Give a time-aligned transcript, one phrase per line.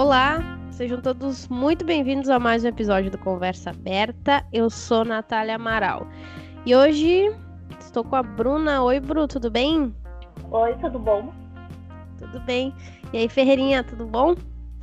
[0.00, 4.42] Olá, sejam todos muito bem-vindos a mais um episódio do Conversa Aberta.
[4.50, 6.08] Eu sou Natália Amaral
[6.64, 7.30] e hoje
[7.78, 8.82] estou com a Bruna.
[8.82, 9.94] Oi, Bru, tudo bem?
[10.50, 11.34] Oi, tudo bom?
[12.16, 12.74] Tudo bem.
[13.12, 14.34] E aí, Ferreirinha, tudo bom?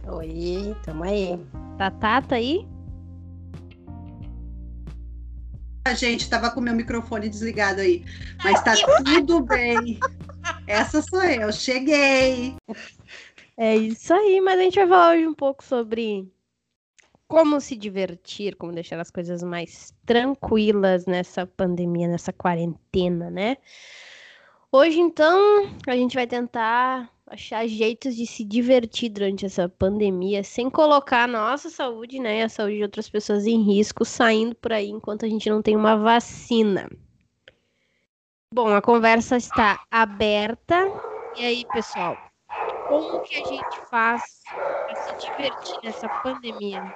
[0.05, 1.43] Oi, tamo aí.
[1.79, 2.67] Tatá, tá aí?
[5.87, 8.05] A gente tava com meu microfone desligado aí,
[8.43, 9.99] mas tá tudo bem.
[10.67, 12.55] Essa sou eu, cheguei.
[13.57, 16.31] É isso aí, mas a gente vai falar hoje um pouco sobre
[17.27, 23.57] como se divertir, como deixar as coisas mais tranquilas nessa pandemia, nessa quarentena, né?
[24.71, 30.69] Hoje, então, a gente vai tentar achar jeitos de se divertir durante essa pandemia, sem
[30.69, 34.71] colocar a nossa saúde, né, e a saúde de outras pessoas em risco, saindo por
[34.71, 36.89] aí enquanto a gente não tem uma vacina.
[38.53, 40.75] Bom, a conversa está aberta.
[41.35, 42.17] E aí, pessoal,
[42.87, 46.95] como que a gente faz para se divertir nessa pandemia?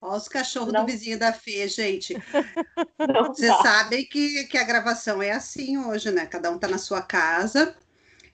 [0.00, 0.84] Olha os cachorros não.
[0.84, 2.14] do vizinho da Fê, gente.
[3.26, 6.26] Vocês sabem que, que a gravação é assim hoje, né?
[6.26, 7.74] Cada um tá na sua casa.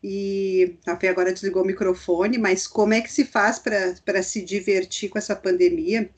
[0.03, 4.43] E a Fê agora desligou o microfone, mas como é que se faz para se
[4.43, 6.11] divertir com essa pandemia?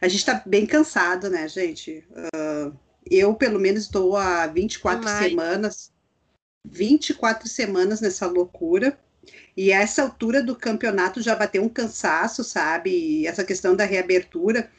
[0.00, 2.04] A gente tá bem cansado, né, gente?
[2.10, 2.76] Uh,
[3.10, 5.92] eu, pelo menos, estou há 24 semanas.
[6.64, 8.98] 24 semanas nessa loucura.
[9.56, 12.90] E a essa altura do campeonato já bateu um cansaço, sabe?
[12.90, 14.70] E essa questão da reabertura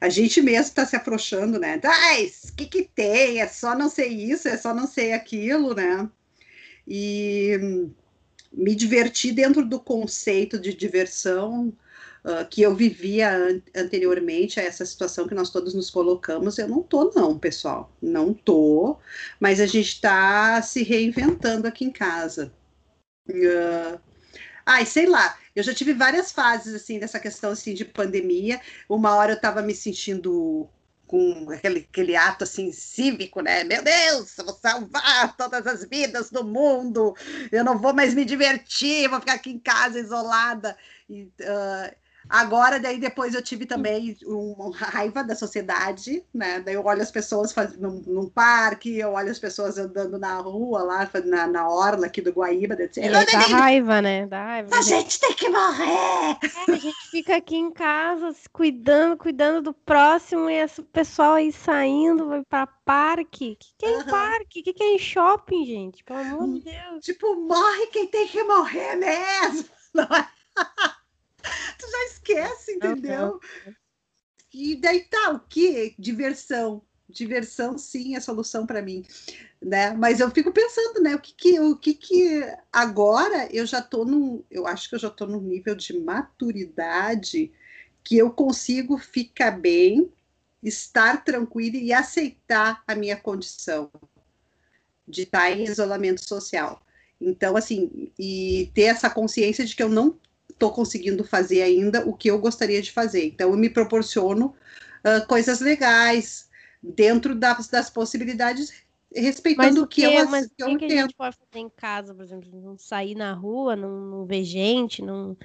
[0.00, 1.78] a gente mesmo está se afrouxando, né?
[1.84, 3.40] Ai, o que, que tem?
[3.40, 6.08] É só não sei isso, é só não sei aquilo, né?
[6.88, 7.90] E
[8.50, 11.72] me divertir dentro do conceito de diversão
[12.24, 16.68] uh, que eu vivia an anteriormente a essa situação que nós todos nos colocamos, eu
[16.68, 17.92] não tô, não, pessoal.
[18.00, 18.98] Não tô,
[19.38, 22.52] mas a gente está se reinventando aqui em casa.
[23.28, 24.00] Uh,
[24.66, 28.60] ai, sei lá, eu já tive várias fases, assim, dessa questão, assim, de pandemia.
[28.88, 30.68] Uma hora eu estava me sentindo
[31.10, 33.64] com aquele, aquele ato, assim, cívico, né?
[33.64, 37.16] Meu Deus, eu vou salvar todas as vidas do mundo.
[37.50, 40.76] Eu não vou mais me divertir, vou ficar aqui em casa isolada.
[41.08, 41.96] E, uh,
[42.30, 46.60] Agora, daí depois eu tive também uma raiva da sociedade, né?
[46.60, 47.76] Daí eu olho as pessoas faz...
[47.76, 52.20] num, num, parque, eu olho as pessoas andando na rua, lá na, na orla aqui
[52.20, 52.76] do Guaíba.
[52.76, 54.26] Daí, é, dá raiva, né?
[54.26, 54.76] Dá raiva.
[54.76, 56.38] A gente tem que morrer!
[56.68, 61.52] É, a gente fica aqui em casa cuidando, cuidando do próximo e esse pessoal aí
[61.52, 63.52] saindo, vai pra parque.
[63.52, 64.00] O que, que é uhum.
[64.02, 64.60] em parque?
[64.60, 66.04] O que, que é em shopping, gente?
[66.04, 67.04] Pelo amor de Deus.
[67.04, 69.68] Tipo, morre quem tem que morrer mesmo!
[69.92, 70.28] Não é?
[71.78, 73.40] tu já esquece, entendeu?
[74.52, 75.94] E daí tá, o que?
[75.98, 76.82] Diversão.
[77.08, 79.04] Diversão, sim, é solução para mim,
[79.60, 79.92] né?
[79.94, 81.16] Mas eu fico pensando, né?
[81.16, 82.40] O que que, o que que
[82.72, 87.50] agora eu já tô num, eu acho que eu já tô num nível de maturidade
[88.04, 90.10] que eu consigo ficar bem,
[90.62, 93.90] estar tranquila e aceitar a minha condição
[95.06, 96.80] de estar em isolamento social.
[97.20, 100.18] Então, assim, e ter essa consciência de que eu não
[100.60, 103.24] estou conseguindo fazer ainda o que eu gostaria de fazer.
[103.24, 104.54] Então, eu me proporciono
[105.02, 106.50] uh, coisas legais
[106.82, 108.70] dentro das, das possibilidades,
[109.14, 112.22] respeitando o que, eu Mas que, eu que a gente pode fazer em casa, por
[112.22, 115.36] exemplo, não sair na rua, não, não ver gente, não...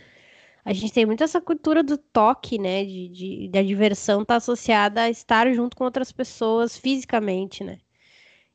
[0.66, 2.84] A gente tem muito essa cultura do toque, né?
[2.84, 7.78] De, de, da diversão está associada a estar junto com outras pessoas fisicamente, né?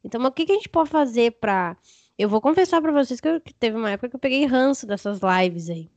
[0.02, 1.76] Então, o que, que a gente pode fazer para.
[2.18, 4.86] Eu vou confessar para vocês que, eu, que teve uma época que eu peguei ranço
[4.86, 5.88] dessas lives aí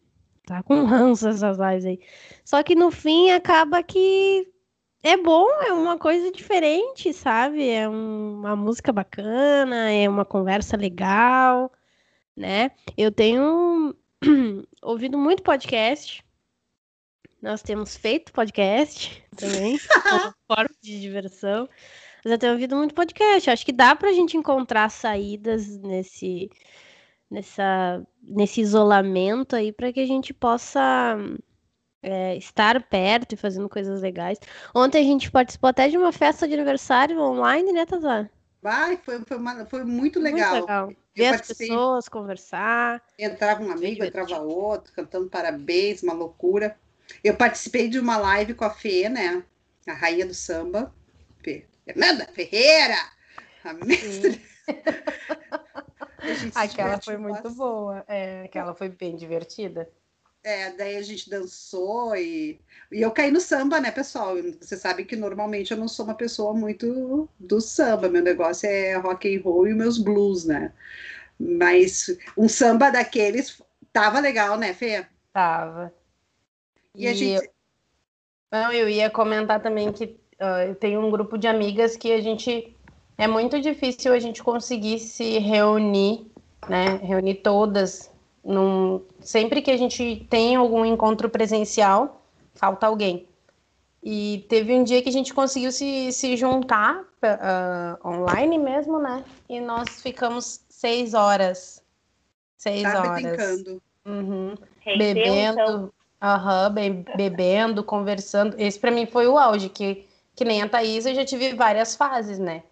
[0.45, 1.99] tá com ranço essas lives aí.
[2.43, 4.47] Só que no fim acaba que
[5.01, 7.67] é bom, é uma coisa diferente, sabe?
[7.69, 11.71] É um, uma música bacana, é uma conversa legal,
[12.35, 12.71] né?
[12.97, 13.93] Eu tenho
[14.81, 16.23] ouvido muito podcast.
[17.41, 19.77] Nós temos feito podcast também,
[20.09, 21.67] como forma de diversão.
[22.23, 23.49] Mas eu tenho ouvido muito podcast.
[23.49, 26.49] Acho que dá pra gente encontrar saídas nesse
[27.33, 31.17] nessa, nesse isolamento aí para que a gente possa
[32.03, 34.39] é, estar perto e fazendo coisas legais.
[34.73, 38.29] Ontem a gente participou até de uma festa de aniversário online, né, Tazá?
[38.61, 40.51] Vai, foi, foi, uma, foi muito legal.
[40.51, 40.93] Muito legal.
[41.15, 43.01] Ver as pessoas, conversar.
[43.17, 46.77] Entrava um amigo, entrava outro, cantando parabéns, uma loucura.
[47.23, 49.43] Eu participei de uma live com a Fê, né?
[49.87, 50.93] A rainha do samba.
[51.85, 52.95] Fernanda Ferreira!
[53.63, 54.41] A mestre.
[56.55, 58.03] Aquela foi muito boa.
[58.07, 59.89] É, aquela foi bem divertida.
[60.43, 62.59] É, daí a gente dançou e,
[62.91, 64.35] e eu caí no samba, né, pessoal?
[64.59, 68.95] Você sabe que normalmente eu não sou uma pessoa muito do samba, meu negócio é
[68.95, 70.73] rock and roll e meus blues, né?
[71.39, 73.61] Mas um samba daqueles
[73.93, 75.05] tava legal, né, Fê?
[75.31, 75.93] Tava.
[76.93, 77.49] E, e a gente.
[78.51, 80.05] Não, eu ia comentar também que
[80.41, 82.72] uh, eu tenho um grupo de amigas que a gente.
[83.17, 86.25] É muito difícil a gente conseguir se reunir,
[86.67, 86.99] né?
[87.03, 88.11] Reunir todas.
[88.43, 89.01] Num...
[89.19, 92.21] Sempre que a gente tem algum encontro presencial,
[92.55, 93.27] falta alguém.
[94.03, 99.23] E teve um dia que a gente conseguiu se, se juntar uh, online mesmo, né?
[99.47, 101.81] E nós ficamos seis horas.
[102.57, 103.21] Seis tá horas.
[103.21, 103.81] brincando.
[104.05, 104.55] Uhum.
[104.97, 105.93] Bebendo.
[106.21, 108.55] Aham, uhum, bebendo, conversando.
[108.57, 111.95] Esse para mim foi o auge, que, que nem a Thaís, eu já tive várias
[111.95, 112.63] fases, né?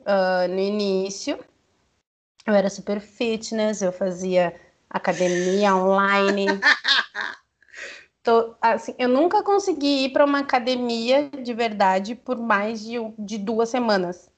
[0.00, 1.38] Uh, no início,
[2.46, 4.58] eu era super fitness, eu fazia
[4.88, 6.46] academia online.
[8.22, 13.38] Tô, assim, eu nunca consegui ir para uma academia de verdade por mais de, de
[13.38, 14.30] duas semanas.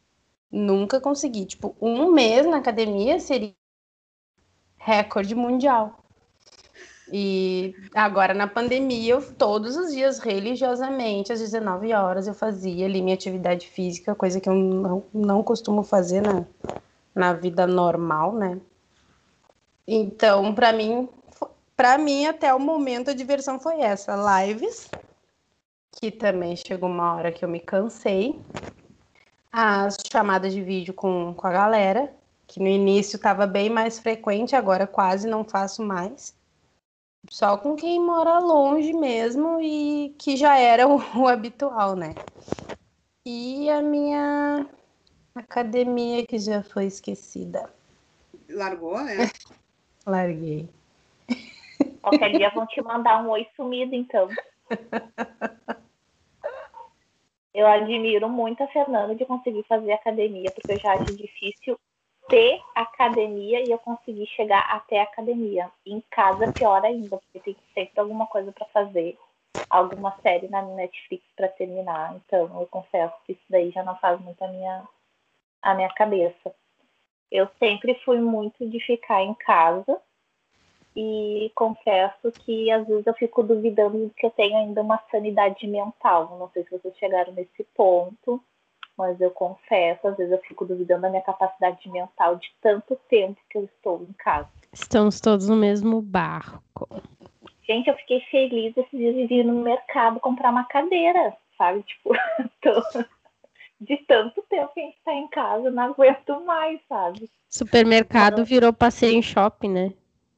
[0.50, 1.44] Nunca consegui.
[1.44, 3.54] Tipo, um mês na academia seria
[4.76, 5.99] recorde mundial.
[7.12, 13.02] E agora na pandemia, eu, todos os dias, religiosamente, às 19 horas, eu fazia ali
[13.02, 16.44] minha atividade física, coisa que eu não, não costumo fazer na,
[17.14, 18.60] na vida normal, né?
[19.86, 21.08] Então, para mim,
[21.76, 24.14] para mim, até o momento, a diversão foi essa:
[24.44, 24.88] lives,
[25.90, 28.38] que também chegou uma hora que eu me cansei,
[29.50, 32.12] as chamadas de vídeo com, com a galera,
[32.46, 36.38] que no início estava bem mais frequente, agora quase não faço mais
[37.28, 42.14] só com quem mora longe mesmo e que já era o, o habitual, né?
[43.26, 44.66] E a minha
[45.34, 47.72] academia que já foi esquecida.
[48.48, 49.16] Largou, é?
[50.06, 50.68] Larguei.
[52.02, 54.28] Qualquer dia vão te mandar um oi sumido, então.
[57.52, 61.76] Eu admiro muito a Fernanda de conseguir fazer academia, porque eu já acho difícil
[62.30, 65.68] ter academia e eu conseguir chegar até a academia.
[65.84, 69.18] Em casa, pior ainda, porque tem sempre alguma coisa para fazer,
[69.68, 72.14] alguma série na Netflix para terminar.
[72.14, 74.88] Então, eu confesso que isso daí já não faz muito a minha,
[75.60, 76.54] a minha cabeça.
[77.30, 80.00] Eu sempre fui muito de ficar em casa
[80.94, 85.66] e confesso que às vezes eu fico duvidando de que eu tenho ainda uma sanidade
[85.66, 86.36] mental.
[86.38, 88.42] Não sei se vocês chegaram nesse ponto
[89.00, 93.40] mas eu confesso, às vezes eu fico duvidando da minha capacidade mental de tanto tempo
[93.48, 94.46] que eu estou em casa.
[94.70, 96.86] Estamos todos no mesmo barco.
[97.66, 101.82] Gente, eu fiquei feliz esses dias de ir no mercado comprar uma cadeira, sabe?
[101.82, 102.12] Tipo,
[102.60, 103.06] tô...
[103.80, 107.30] de tanto tempo que a gente tá em casa, não aguento mais, sabe?
[107.48, 109.94] Supermercado virou passeio em shopping, né?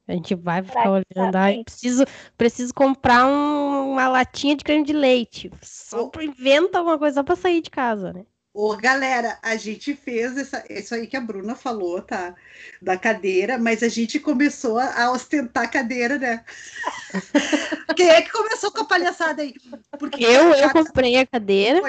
[0.07, 2.05] A gente vai ficar olhando, ai, preciso,
[2.37, 5.51] preciso comprar um, uma latinha de creme de leite.
[5.61, 8.25] Só inventa alguma coisa só pra sair de casa, né?
[8.53, 12.35] Ô, galera, a gente fez essa, isso aí que a Bruna falou, tá?
[12.79, 16.45] Da cadeira, mas a gente começou a ostentar a cadeira, né?
[17.97, 19.55] Quem é que começou com a palhaçada aí?
[19.97, 21.81] Porque eu, eu comprei a cadeira,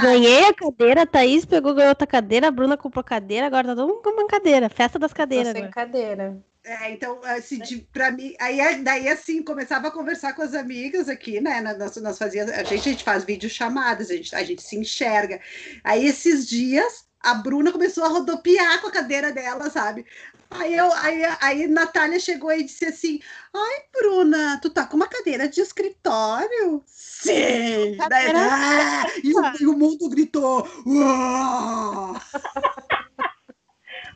[0.00, 3.76] ganhei a cadeira, a Thaís pegou, ganhou outra cadeira, a Bruna comprou cadeira, agora tá
[3.76, 5.48] todo mundo com uma cadeira, festa das cadeiras.
[5.48, 5.74] Tô sem agora.
[5.74, 6.42] cadeira.
[6.68, 7.58] É, então, assim,
[7.90, 11.62] para mim, aí é, daí assim, começava a conversar com as amigas aqui, né?
[11.62, 14.76] Nós, nós fazíamos, a gente, a gente faz vídeo chamadas, a gente, a gente se
[14.76, 15.40] enxerga.
[15.82, 20.04] Aí esses dias a Bruna começou a rodopiar com a cadeira dela, sabe?
[20.50, 23.18] Aí, eu, aí, aí Natália chegou e disse assim:
[23.54, 26.82] Ai, Bruna, tu tá com uma cadeira de escritório?
[26.86, 27.96] Sim!
[28.10, 29.06] Daí, ah!
[29.24, 32.14] e, e, o mundo gritou: Uau!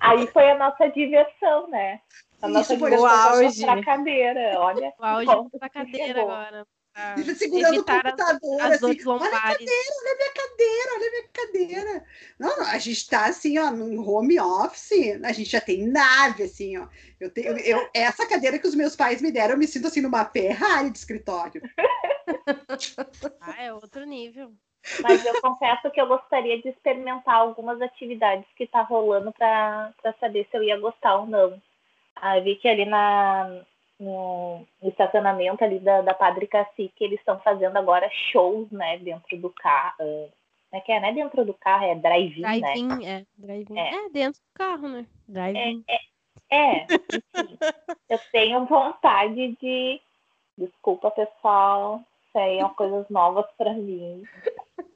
[0.00, 2.00] Aí foi a nossa diversão, né?
[2.43, 3.65] A nossa foi o auge.
[3.65, 4.93] Pra cadeira, olha.
[4.99, 6.23] O auge da cadeira chegou.
[6.23, 6.67] agora.
[7.17, 11.07] Deixa segurando o computador, as, as assim, olha a cadeira, olha a minha cadeira, olha
[11.07, 12.05] a minha cadeira.
[12.39, 16.43] Não, não, a gente tá assim, ó, num home office, a gente já tem nave,
[16.43, 16.87] assim, ó.
[17.19, 20.03] Eu tenho, eu, essa cadeira que os meus pais me deram, eu me sinto assim
[20.03, 21.63] numa Ferrari de escritório.
[23.41, 24.53] ah, é outro nível.
[25.03, 30.47] Mas eu confesso que eu gostaria de experimentar algumas atividades que tá rolando para saber
[30.51, 31.63] se eu ia gostar ou não.
[32.16, 33.62] Aí vi que ali na,
[33.99, 39.37] no, no estacionamento ali da, da Padre Cacique, eles estão fazendo agora shows, né, dentro
[39.38, 39.95] do carro.
[40.00, 40.31] Uh,
[40.73, 43.04] é que é, não é dentro do carro, é drive-in, drive né?
[43.04, 43.78] É, drive-in.
[43.78, 43.95] É.
[43.95, 44.09] é.
[44.09, 45.07] dentro do carro, né?
[45.28, 45.85] Drive-in.
[45.87, 45.95] É,
[46.50, 47.59] é, é enfim,
[48.09, 50.00] eu tenho vontade de...
[50.57, 52.02] Desculpa, pessoal,
[52.35, 54.23] aí é coisas novas para mim.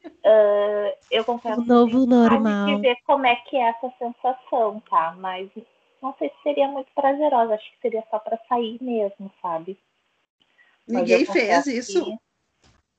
[0.04, 2.66] Uh, eu confesso o novo normal.
[2.66, 5.14] de ver como é que é essa sensação, tá?
[5.18, 5.50] Mas
[6.02, 9.78] não sei se seria muito prazerosa, acho que seria só para sair mesmo, sabe?
[10.86, 12.04] Ninguém fez isso.
[12.04, 12.18] Que...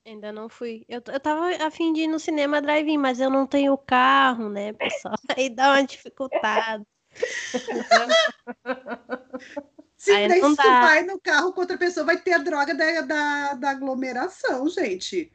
[0.09, 0.85] Ainda não fui.
[0.87, 4.49] Eu, eu tava a fim de ir no cinema drive-in, mas eu não tenho carro,
[4.49, 5.15] né, pessoal?
[5.37, 6.83] Aí dá uma dificuldade.
[9.97, 12.75] Sim, Aí daí se tu vai no carro com outra pessoa, vai ter a droga
[12.75, 15.31] da, da, da aglomeração, gente.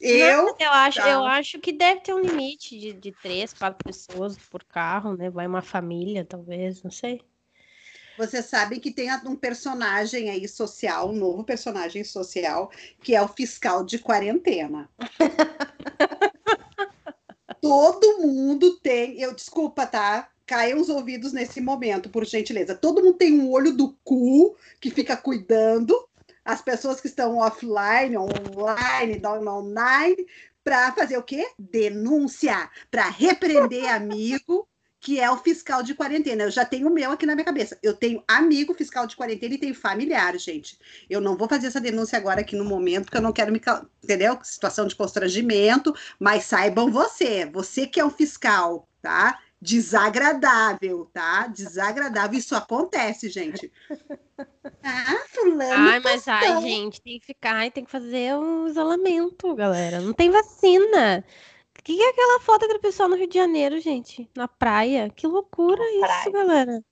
[0.00, 1.08] Eu, não, eu acho, tá.
[1.08, 5.30] eu acho que deve ter um limite de, de três, quatro pessoas por carro, né?
[5.30, 7.20] Vai uma família, talvez, não sei.
[8.18, 12.68] Vocês sabem que tem um personagem aí social, um novo personagem social,
[13.00, 14.90] que é o fiscal de quarentena.
[17.62, 19.20] Todo mundo tem.
[19.20, 20.28] Eu desculpa, tá?
[20.44, 22.74] Caiam os ouvidos nesse momento, por gentileza.
[22.74, 26.07] Todo mundo tem um olho do cu que fica cuidando
[26.48, 30.26] as pessoas que estão offline, online, online,
[30.64, 31.46] para fazer o quê?
[31.58, 34.66] Denúncia, para repreender amigo,
[34.98, 36.44] que é o fiscal de quarentena.
[36.44, 37.78] Eu já tenho o meu aqui na minha cabeça.
[37.82, 40.78] Eu tenho amigo fiscal de quarentena e tenho familiar, gente.
[41.08, 43.60] Eu não vou fazer essa denúncia agora aqui no momento, porque eu não quero me.
[44.02, 44.38] Entendeu?
[44.42, 49.38] Situação de constrangimento, mas saibam você, você que é um fiscal, tá?
[49.60, 51.46] Desagradável, tá?
[51.48, 52.38] Desagradável.
[52.38, 53.70] Isso acontece, gente.
[54.84, 55.88] Ah, fulano.
[55.88, 60.00] Ai, mas tá ai, gente, tem que ficar, tem que fazer um isolamento, galera.
[60.00, 61.24] Não tem vacina.
[61.78, 64.30] O que é aquela foto do pessoal no Rio de Janeiro, gente?
[64.36, 65.10] Na praia?
[65.10, 66.30] Que loucura na isso, praia.
[66.30, 66.84] galera.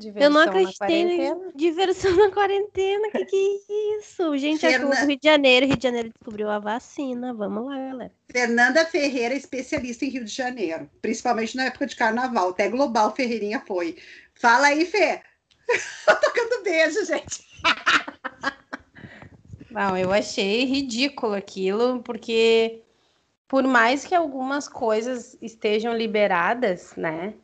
[0.00, 3.10] Diversão eu não acreditei na diversão na quarentena.
[3.10, 4.36] Que que é isso?
[4.38, 4.88] Gente, Fernan...
[4.88, 7.34] aqui no Rio de Janeiro, Rio de Janeiro descobriu a vacina.
[7.34, 8.12] Vamos lá, galera.
[8.30, 12.50] Fernanda Ferreira, especialista em Rio de Janeiro, principalmente na época de carnaval.
[12.50, 13.96] Até Global Ferreirinha foi.
[14.34, 15.20] Fala aí, Fê.
[16.06, 17.46] Tocando beijo, gente.
[19.70, 22.82] Não, eu achei ridículo aquilo, porque
[23.46, 27.34] por mais que algumas coisas estejam liberadas, né?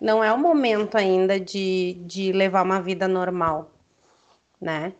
[0.00, 3.70] Não é o momento ainda de, de levar uma vida normal,
[4.60, 4.92] né?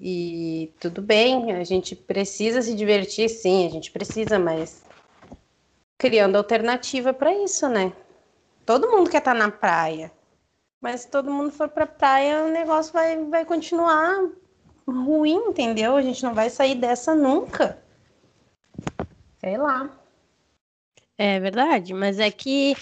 [0.00, 4.82] E tudo bem, a gente precisa se divertir, sim, a gente precisa, mas
[5.96, 7.92] criando alternativa para isso, né?
[8.66, 10.10] Todo mundo quer estar tá na praia,
[10.80, 14.28] mas se todo mundo for para praia, o negócio vai, vai continuar
[14.86, 15.96] ruim, entendeu?
[15.96, 17.80] A gente não vai sair dessa nunca.
[19.38, 19.90] Sei lá.
[21.24, 22.74] É verdade, mas é que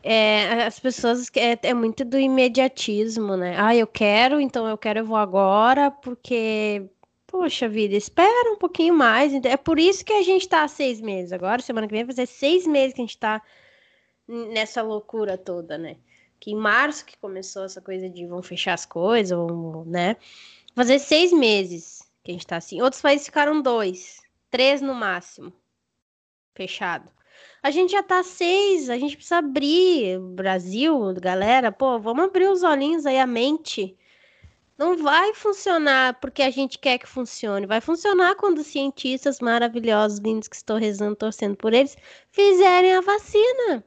[0.00, 3.56] é, as pessoas é, é, muito do imediatismo, né?
[3.58, 6.88] Ah, eu quero, então eu quero, eu vou agora, porque,
[7.26, 9.32] poxa vida, espera um pouquinho mais.
[9.44, 12.14] É por isso que a gente tá há seis meses agora, semana que vem vai
[12.14, 13.42] fazer seis meses que a gente tá
[14.28, 15.96] nessa loucura toda, né?
[16.38, 20.16] Que em março que começou essa coisa de vão fechar as coisas, vão, né?
[20.76, 22.80] Fazer seis meses que a gente tá assim.
[22.80, 25.52] Outros países ficaram dois, três no máximo,
[26.54, 27.10] fechado.
[27.62, 30.18] A gente já tá seis, a gente precisa abrir.
[30.18, 33.96] Brasil, galera, pô, vamos abrir os olhinhos aí, a mente.
[34.78, 37.66] Não vai funcionar porque a gente quer que funcione.
[37.66, 41.96] Vai funcionar quando os cientistas maravilhosos, lindos que estou rezando, torcendo por eles,
[42.30, 43.84] fizerem a vacina.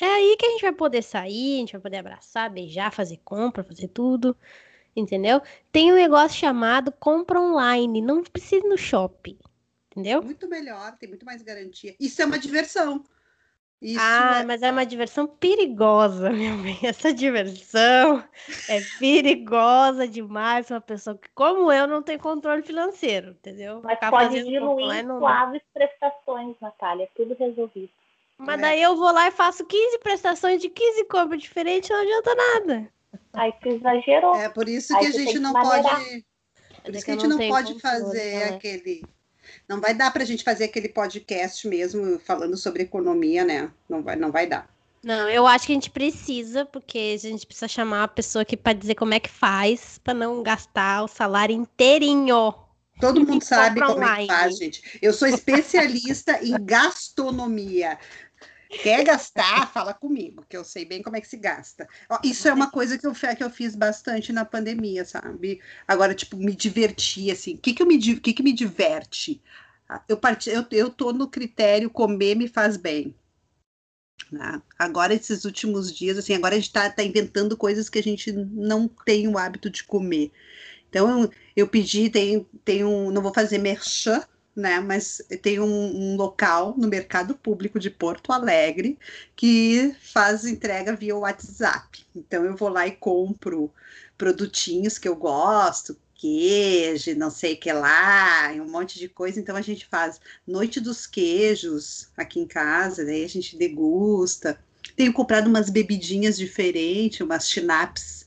[0.00, 3.18] É aí que a gente vai poder sair, a gente vai poder abraçar, beijar, fazer
[3.24, 4.36] compra, fazer tudo.
[4.96, 5.40] Entendeu?
[5.72, 8.00] Tem um negócio chamado compra online.
[8.02, 9.38] Não precisa ir no shopping.
[9.94, 10.22] Entendeu?
[10.22, 11.94] Muito melhor, tem muito mais garantia.
[12.00, 13.04] Isso é uma diversão.
[13.80, 14.44] Isso ah, é...
[14.44, 16.78] mas é uma diversão perigosa, meu bem.
[16.82, 18.24] Essa diversão
[18.68, 23.82] é perigosa demais uma pessoa que, como eu, não tem controle financeiro, entendeu?
[23.84, 25.20] Mas Ficar pode diluir não...
[25.20, 27.90] suaves prestações, Natália, tudo resolvido.
[28.36, 28.62] Mas é.
[28.62, 32.92] daí eu vou lá e faço 15 prestações de 15 compras diferentes, não adianta nada.
[33.32, 34.34] Aí tu exagerou.
[34.34, 36.24] É por isso que Aí a gente não pode.
[36.82, 38.56] Por isso que a gente não pode fazer né?
[38.56, 39.02] aquele
[39.68, 43.70] não vai dar para a gente fazer aquele podcast mesmo falando sobre economia, né?
[43.88, 44.68] Não vai, não vai dar.
[45.02, 48.56] Não, eu acho que a gente precisa, porque a gente precisa chamar a pessoa aqui
[48.56, 52.54] para dizer como é que faz para não gastar o salário inteirinho.
[53.00, 54.24] Todo mundo sabe como online.
[54.24, 54.98] é que faz, gente.
[55.02, 57.98] Eu sou especialista em gastronomia.
[58.82, 59.70] Quer gastar?
[59.72, 61.88] Fala comigo, que eu sei bem como é que se gasta.
[62.22, 65.60] Isso é uma coisa que eu, que eu fiz bastante na pandemia, sabe?
[65.86, 67.54] Agora, tipo, me divertir, assim.
[67.54, 69.42] O que, que, eu me, que, que me diverte?
[69.88, 70.48] Ah, eu, part...
[70.48, 73.14] eu, eu tô no critério comer me faz bem.
[74.30, 74.60] Né?
[74.78, 78.32] Agora, esses últimos dias, assim, agora a gente tá, tá inventando coisas que a gente
[78.32, 80.32] não tem o hábito de comer.
[80.88, 84.24] Então, eu, eu pedi, tem, tem um, não vou fazer merchan,
[84.54, 84.80] né?
[84.80, 88.98] Mas tem um, um, local no mercado público de Porto Alegre
[89.34, 92.04] que faz entrega via WhatsApp.
[92.14, 93.70] Então eu vou lá e compro
[94.16, 99.40] produtinhos que eu gosto, queijo, não sei o que lá, um monte de coisa.
[99.40, 104.58] Então a gente faz noite dos queijos aqui em casa, daí a gente degusta.
[104.96, 108.26] Tenho comprado umas bebidinhas diferentes, umas schnapps.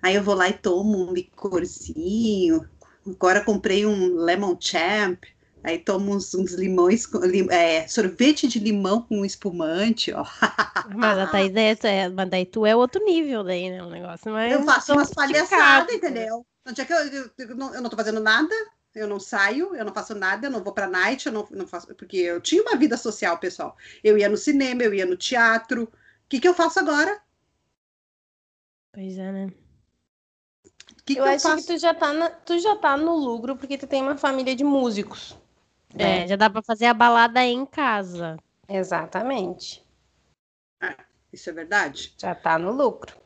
[0.00, 2.68] Aí eu vou lá e tomo um licorzinho.
[3.06, 5.24] Agora comprei um lemon champ
[5.66, 10.24] Aí tomo uns, uns limões, lim, é, sorvete de limão com espumante, ó.
[10.94, 13.82] Mas a Thaís é, é, mas daí tu é outro nível daí, né?
[13.82, 14.54] O negócio não é.
[14.54, 16.46] Eu faço umas palhaçadas, entendeu?
[16.64, 18.54] Onde é que eu, eu, eu, não, eu não tô fazendo nada,
[18.94, 21.66] eu não saio, eu não faço nada, eu não vou pra night, eu não, não
[21.66, 21.88] faço.
[21.96, 23.76] Porque eu tinha uma vida social, pessoal.
[24.04, 25.82] Eu ia no cinema, eu ia no teatro.
[25.82, 27.20] O que, que eu faço agora?
[28.92, 29.48] Pois é, né?
[31.04, 31.66] Que eu, que eu acho faço?
[31.66, 34.54] que tu já, tá na, tu já tá no lucro porque tu tem uma família
[34.54, 35.36] de músicos.
[35.98, 36.26] É, né?
[36.26, 38.36] já dá para fazer a balada em casa.
[38.68, 39.84] Exatamente.
[40.80, 40.96] Ah,
[41.32, 42.14] isso é verdade?
[42.18, 43.16] Já tá no lucro.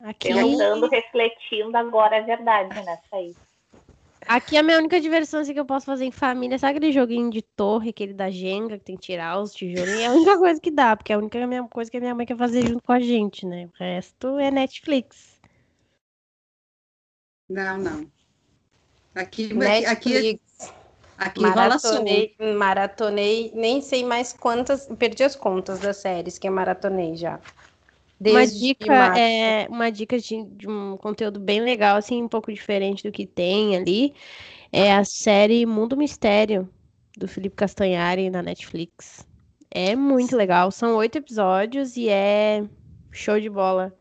[0.00, 0.32] Aqui...
[0.32, 2.98] Pensando, refletindo, agora é verdade, né?
[3.22, 3.44] Isso
[4.26, 7.30] Aqui a minha única diversão assim, que eu posso fazer em família, sabe aquele joguinho
[7.30, 9.90] de torre, aquele da Jenga, que tem que tirar os tijolos?
[9.90, 12.14] É a única coisa que dá, porque é a única minha, coisa que a minha
[12.14, 13.66] mãe quer fazer junto com a gente, né?
[13.66, 15.38] O resto é Netflix.
[17.50, 18.10] Não, não.
[19.14, 19.90] Aqui, Netflix.
[19.90, 20.40] aqui, Aqui
[21.36, 27.40] maratonei, maratonei, nem sei mais quantas, perdi as contas das séries que eu maratonei já.
[28.32, 33.02] uma dica é uma dica de, de, um conteúdo bem legal, assim, um pouco diferente
[33.02, 34.14] do que tem ali,
[34.72, 36.68] é a série Mundo Mistério
[37.16, 39.26] do Felipe Castanhari na Netflix.
[39.70, 42.64] É muito legal, são oito episódios e é
[43.10, 43.92] show de bola.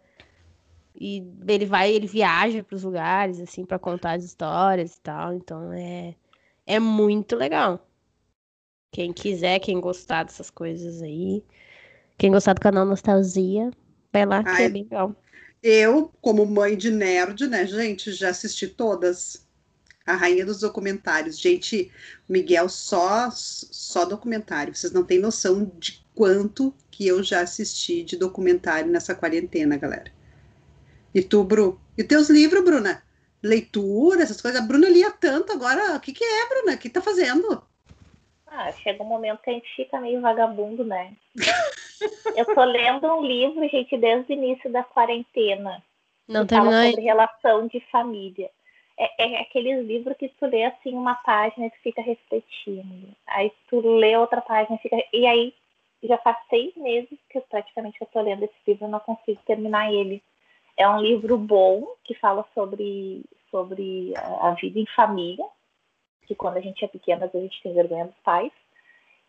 [0.96, 5.34] E ele vai, ele viaja para os lugares assim para contar as histórias e tal,
[5.34, 6.16] então é
[6.66, 7.88] é muito legal.
[8.92, 11.44] Quem quiser, quem gostar dessas coisas aí,
[12.18, 13.72] quem gostar do canal Nostalgia,
[14.12, 15.16] vai lá, Ai, que é bem legal.
[15.62, 19.44] Eu, como mãe de nerd, né, gente, já assisti todas.
[20.06, 21.40] A Rainha dos Documentários.
[21.40, 21.90] Gente,
[22.28, 24.76] Miguel, só, só documentário.
[24.76, 30.12] Vocês não têm noção de quanto que eu já assisti de documentário nessa quarentena, galera.
[31.14, 31.80] E tu, Bru?
[31.98, 33.02] E teus livros, Bruna?
[33.44, 34.62] Leitura, essas coisas.
[34.62, 35.96] A Bruna lia tanto agora.
[35.96, 36.74] O que, que é, Bruna?
[36.76, 37.62] O que tá fazendo?
[38.48, 41.14] Ah, chega um momento que a gente fica meio vagabundo, né?
[42.38, 45.84] eu tô lendo um livro, gente, desde o início da quarentena.
[46.28, 46.84] Não terminou.
[46.84, 48.50] sobre relação de família.
[48.98, 53.10] É, é aqueles livros que tu lê assim uma página e tu fica refletindo.
[53.28, 54.98] Aí tu lê outra página e fica.
[55.12, 55.54] E aí
[56.04, 59.42] já faz seis meses que eu, praticamente eu tô lendo esse livro e não consigo
[59.46, 60.22] terminar ele.
[60.78, 65.46] É um livro bom que fala sobre, sobre a vida em família,
[66.26, 68.52] que quando a gente é pequena, a gente tem vergonha dos pais,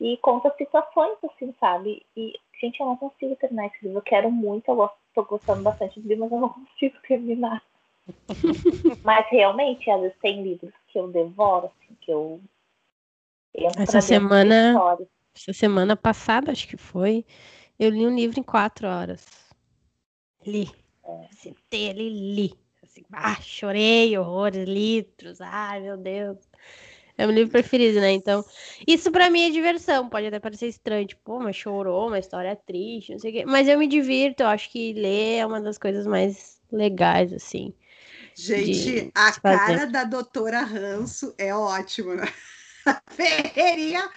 [0.00, 2.04] e conta situações assim, sabe?
[2.16, 3.98] E, gente, eu não consigo terminar esse livro.
[3.98, 7.62] Eu quero muito, eu gosto, tô gostando bastante do livro, mas eu não consigo terminar.
[9.02, 12.40] mas realmente, às vezes tem livros que eu devoro, assim, que eu
[13.76, 14.74] essa semana
[15.34, 17.24] essa semana passada acho que foi
[17.78, 19.24] eu li um livro em quatro horas
[20.44, 20.68] li
[21.30, 22.54] Sentei ali li.
[22.82, 25.40] Assim, ah, chorei horrores, litros.
[25.40, 26.38] Ai, meu Deus.
[27.16, 28.10] É meu livro preferido, né?
[28.10, 28.44] Então,
[28.86, 30.08] isso para mim é diversão.
[30.08, 33.44] Pode até parecer estranho, tipo, pô, mas chorou, uma história triste, não sei o quê.
[33.46, 37.72] Mas eu me divirto, eu acho que ler é uma das coisas mais legais, assim.
[38.34, 42.16] Gente, a cara da doutora Ranço é ótima.
[42.16, 42.32] Né?
[42.84, 44.10] A Ferreirinha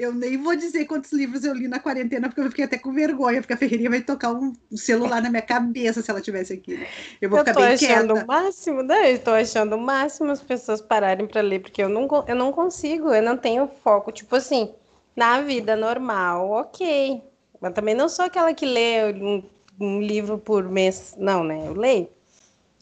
[0.00, 2.90] eu nem vou dizer quantos livros eu li na quarentena, porque eu fiquei até com
[2.90, 6.86] vergonha, porque a Ferreirinha vai tocar um celular na minha cabeça se ela tivesse aqui.
[7.20, 8.00] Eu vou eu ficar bem quieta.
[8.00, 9.12] Eu tô achando o máximo, né?
[9.12, 12.50] Eu tô achando o máximo as pessoas pararem para ler, porque eu não, eu não
[12.50, 14.10] consigo, eu não tenho foco.
[14.10, 14.72] Tipo assim,
[15.14, 17.22] na vida normal, ok.
[17.60, 19.42] Mas também não sou aquela que lê um,
[19.78, 21.62] um livro por mês, não, né?
[21.66, 22.08] Eu leio.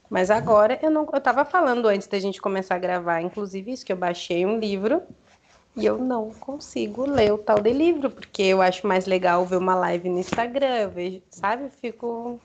[0.09, 1.07] Mas agora eu não.
[1.12, 4.61] Eu tava falando antes da gente começar a gravar, inclusive isso, que eu baixei um
[4.61, 5.02] livro
[5.79, 9.57] e eu não consigo ler o tal de livro, porque eu acho mais legal ver
[9.57, 11.64] uma live no Instagram, eu vejo, sabe?
[11.64, 12.41] Eu fico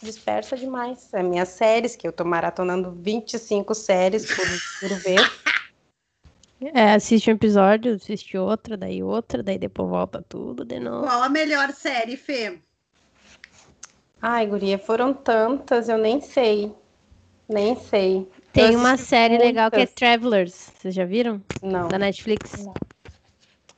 [0.00, 1.12] dispersa demais.
[1.12, 4.46] As minhas séries, que eu tô maratonando 25 séries por,
[4.88, 5.20] por vez.
[6.72, 11.06] É, assiste um episódio, assiste outra, daí outra, daí depois volta tudo de novo.
[11.06, 12.58] Qual a melhor série, Fê?
[14.22, 16.72] Ai, guria, foram tantas, eu nem sei.
[17.48, 18.28] Nem sei.
[18.52, 19.48] Tem uma série muitas.
[19.48, 20.54] legal que é Travelers.
[20.54, 21.42] Vocês já viram?
[21.62, 21.88] Não.
[21.88, 22.64] Da Netflix.
[22.64, 22.76] Não.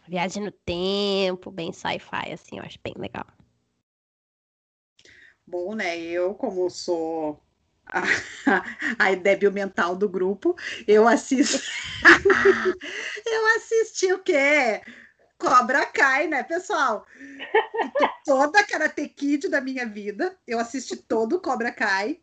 [0.09, 3.27] Viagem no tempo, bem sci-fi, assim, eu acho bem legal.
[5.47, 5.99] Bom, né?
[5.99, 7.41] Eu, como sou
[7.87, 8.03] a,
[8.99, 10.57] a débil mental do grupo,
[10.87, 11.61] eu assisto.
[13.27, 14.83] eu assisti o quê?
[15.39, 17.05] Cobra Kai, né, pessoal?
[18.25, 22.21] Toda a Karate Kid da minha vida, eu assisti todo o Cobra Kai.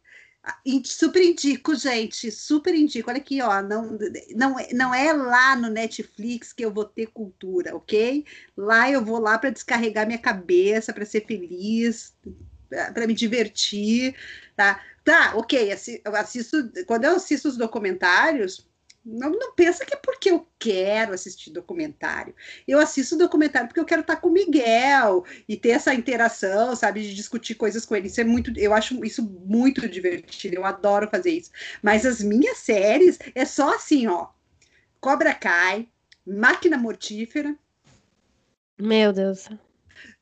[0.85, 3.09] Super indico, gente, super indico.
[3.09, 3.97] Olha aqui, ó, não,
[4.35, 8.25] não, não é lá no Netflix que eu vou ter cultura, ok?
[8.55, 12.15] Lá eu vou lá para descarregar minha cabeça, para ser feliz,
[12.93, 14.15] para me divertir,
[14.55, 14.81] tá?
[15.03, 15.73] Tá, ok,
[16.05, 18.68] eu assisto, quando eu assisto os documentários,
[19.11, 22.35] Não, não pensa que é porque eu quero assistir documentário.
[22.67, 27.01] Eu assisto documentário porque eu quero estar com o Miguel e ter essa interação, sabe,
[27.01, 28.07] de discutir coisas com ele.
[28.07, 30.55] Isso é muito, eu acho isso muito divertido.
[30.55, 31.51] Eu adoro fazer isso.
[31.81, 34.27] Mas as minhas séries é só assim, ó.
[34.99, 35.87] Cobra Kai,
[36.25, 37.55] Máquina Mortífera.
[38.77, 39.49] Meu Deus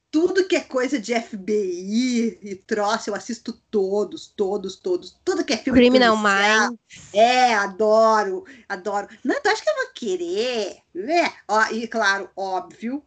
[0.10, 5.18] tudo que é coisa de FBI e troço, eu assisto todos, todos, todos.
[5.24, 7.14] Tudo que é filme Criminal Minds.
[7.14, 9.08] É, adoro, adoro.
[9.24, 10.78] Não, tu acha que eu vou querer?
[10.94, 11.34] Né?
[11.48, 13.04] Ó, e claro, óbvio,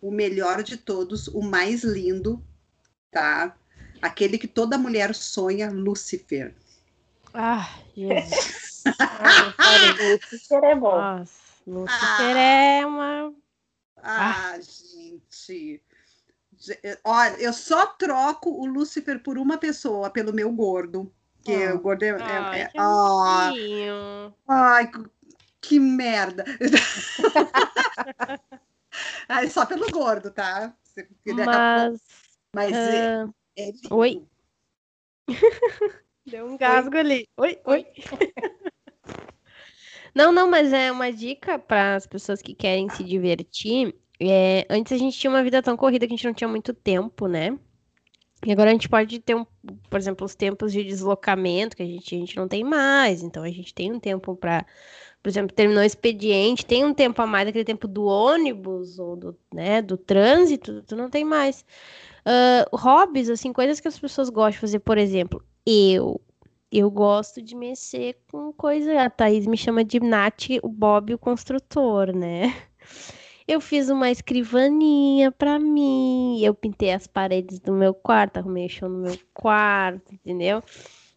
[0.00, 2.42] o melhor de todos, o mais lindo,
[3.10, 3.56] tá?
[4.00, 6.54] Aquele que toda mulher sonha, Lucifer.
[7.34, 8.84] Ah, Jesus.
[10.22, 10.96] Lucifer é bom.
[10.96, 11.32] Nossa,
[11.66, 13.34] Lucifer ah, é uma...
[13.96, 15.82] Ah, ah, gente...
[17.04, 21.12] Olha, eu só troco o Lúcifer por uma pessoa, pelo meu gordo.
[21.44, 21.76] Que oh.
[21.76, 22.10] o gordo é.
[22.20, 22.70] Ai, é, é
[24.48, 24.90] ai,
[25.60, 26.44] que merda!
[29.28, 30.74] ai, só pelo gordo, tá?
[31.26, 32.00] Mas.
[32.54, 32.74] Mas uh...
[32.74, 34.26] é, ah, é Oi.
[36.26, 37.00] Deu um gasgo oi.
[37.00, 37.28] ali.
[37.36, 37.86] Oi, oi.
[40.14, 44.92] não, não, mas é uma dica para as pessoas que querem se divertir é, antes
[44.92, 47.58] a gente tinha uma vida tão corrida que a gente não tinha muito tempo, né?
[48.44, 49.44] E agora a gente pode ter, um,
[49.88, 53.22] por exemplo, os tempos de deslocamento que a gente, a gente não tem mais.
[53.22, 54.64] Então a gente tem um tempo para,
[55.22, 59.16] por exemplo, terminou o expediente, tem um tempo a mais daquele tempo do ônibus ou
[59.16, 61.64] do, né, do trânsito, tu não tem mais.
[62.26, 66.20] Uh, hobbies, assim, coisas que as pessoas gostam de fazer, por exemplo, eu.
[66.70, 69.00] Eu gosto de mexer com coisa.
[69.00, 72.52] A Thaís me chama de Nath, o Bob, o construtor, né?
[73.46, 78.68] Eu fiz uma escrivaninha para mim, eu pintei as paredes do meu quarto, arrumei o
[78.68, 80.62] chão no meu quarto, entendeu?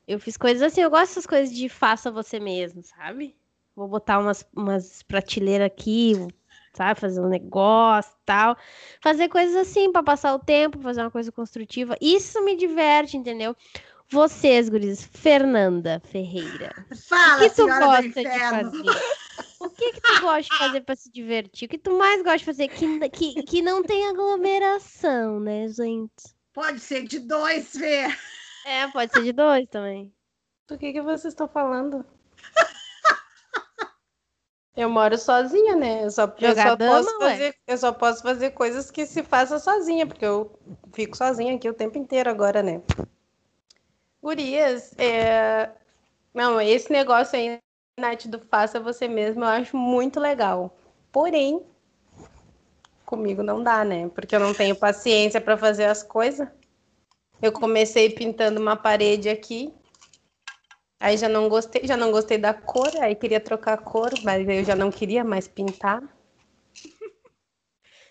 [0.08, 3.36] Eu fiz coisas assim, eu gosto dessas coisas de faça você mesmo, sabe?
[3.76, 6.13] Vou botar umas, umas prateleiras aqui,
[6.74, 7.00] sabe?
[7.00, 8.56] Fazer um negócio tal.
[9.02, 11.98] Fazer coisas assim para passar o tempo, fazer uma coisa construtiva.
[12.00, 13.56] Isso me diverte, entendeu?
[14.08, 16.74] Vocês, guris, Fernanda Ferreira.
[17.08, 18.84] Fala, o que tu gosta de fazer?
[19.60, 21.65] O que que tu gosta de fazer para se divertir?
[21.65, 26.34] O que tu mais gosta de fazer que, que, que não tem aglomeração, né, gente?
[26.54, 28.08] Pode ser de dois, Fê.
[28.65, 30.13] É, pode ser de dois também.
[30.67, 32.06] Do que que vocês estão falando?
[34.76, 36.06] Eu moro sozinha, né?
[36.06, 39.60] Eu só, eu só dama, posso fazer, eu só posso fazer coisas que se faça
[39.60, 40.58] sozinha, porque eu
[40.93, 42.82] fico sozinha aqui o tempo inteiro agora, né?
[44.24, 45.69] Gurias, é...
[46.34, 47.60] não, esse negócio aí
[48.00, 50.76] Nath, do Faça Você Mesmo, eu acho muito legal.
[51.12, 51.64] Porém,
[53.06, 54.08] comigo não dá, né?
[54.10, 56.48] Porque eu não tenho paciência para fazer as coisas.
[57.42, 59.74] Eu comecei pintando uma parede aqui.
[61.00, 64.48] Aí já não gostei, já não gostei da cor, aí queria trocar a cor, mas
[64.48, 66.04] eu já não queria mais pintar.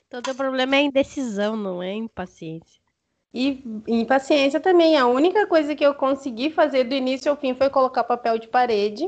[0.07, 2.81] Então, teu problema é indecisão, não é impaciência.
[3.35, 4.97] E impaciência também.
[4.97, 8.49] A única coisa que eu consegui fazer do início ao fim foi colocar papel de
[8.49, 9.07] parede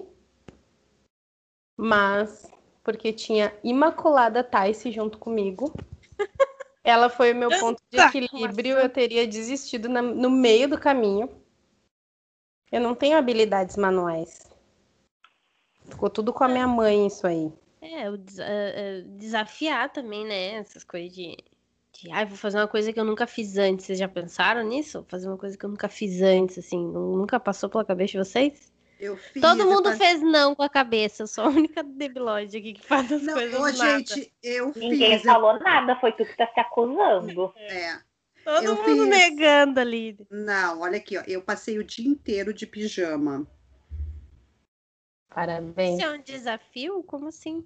[1.80, 2.46] mas
[2.84, 5.72] porque tinha Imaculada Tice junto comigo.
[6.84, 11.28] Ela foi o meu ponto de equilíbrio, eu teria desistido na, no meio do caminho.
[12.70, 14.50] Eu não tenho habilidades manuais.
[15.88, 17.52] Ficou tudo com a minha mãe isso aí.
[17.80, 18.18] É, o uh,
[19.16, 20.54] desafiar também, né?
[20.56, 21.36] Essas coisas de,
[21.92, 23.86] de ah, vou fazer uma coisa que eu nunca fiz antes.
[23.86, 25.04] Vocês já pensaram nisso?
[25.08, 28.70] Fazer uma coisa que eu nunca fiz antes, assim, nunca passou pela cabeça de vocês?
[29.00, 29.96] Eu fiz, Todo mundo eu...
[29.96, 31.22] fez não com a cabeça.
[31.22, 33.58] Eu sou a única debilóide aqui que faz as não, coisas.
[33.58, 35.22] Ô, gente, eu Ninguém fiz.
[35.22, 35.60] falou eu...
[35.60, 37.54] nada, foi tu que tá se acusando.
[37.56, 37.98] É.
[38.44, 39.08] Todo eu mundo fiz...
[39.08, 40.18] negando ali.
[40.30, 41.22] Não, olha aqui, ó.
[41.26, 43.46] Eu passei o dia inteiro de pijama.
[45.34, 45.98] Parabéns.
[45.98, 47.02] Isso é um desafio?
[47.02, 47.64] Como assim?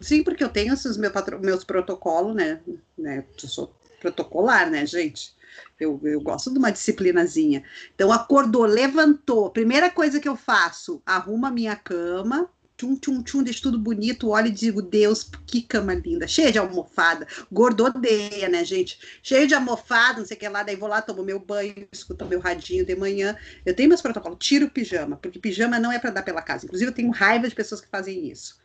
[0.00, 1.38] Sim, porque eu tenho esses meus, patro...
[1.38, 2.60] meus protocolos, né?
[2.98, 3.24] né?
[3.40, 5.32] Eu sou protocolar, né, gente?
[5.78, 7.62] Eu, eu gosto de uma disciplinazinha.
[7.94, 9.50] Então, acordou, levantou.
[9.50, 14.30] Primeira coisa que eu faço, arrumo a minha cama, tchum, tchum, tchum, deixo tudo bonito,
[14.30, 17.26] olho e digo, Deus, que cama linda, cheia de almofada.
[17.50, 18.98] Gordo odeia, né, gente?
[19.22, 22.26] Cheio de almofada, não sei o que lá, daí vou lá, tomo meu banho, escuto
[22.26, 23.36] meu radinho de manhã.
[23.64, 26.66] Eu tenho meus protocolos, tiro o pijama, porque pijama não é para dar pela casa.
[26.66, 28.62] Inclusive, eu tenho raiva de pessoas que fazem isso.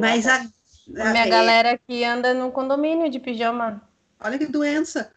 [0.00, 1.28] Mas a, a, minha é...
[1.28, 3.82] galera aqui anda no condomínio de pijama.
[4.18, 5.12] Olha que doença.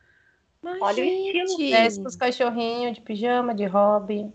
[0.61, 1.69] Mas, Olha gente, o estilo.
[1.69, 4.31] Desce com os cachorrinhos de pijama, de hobby.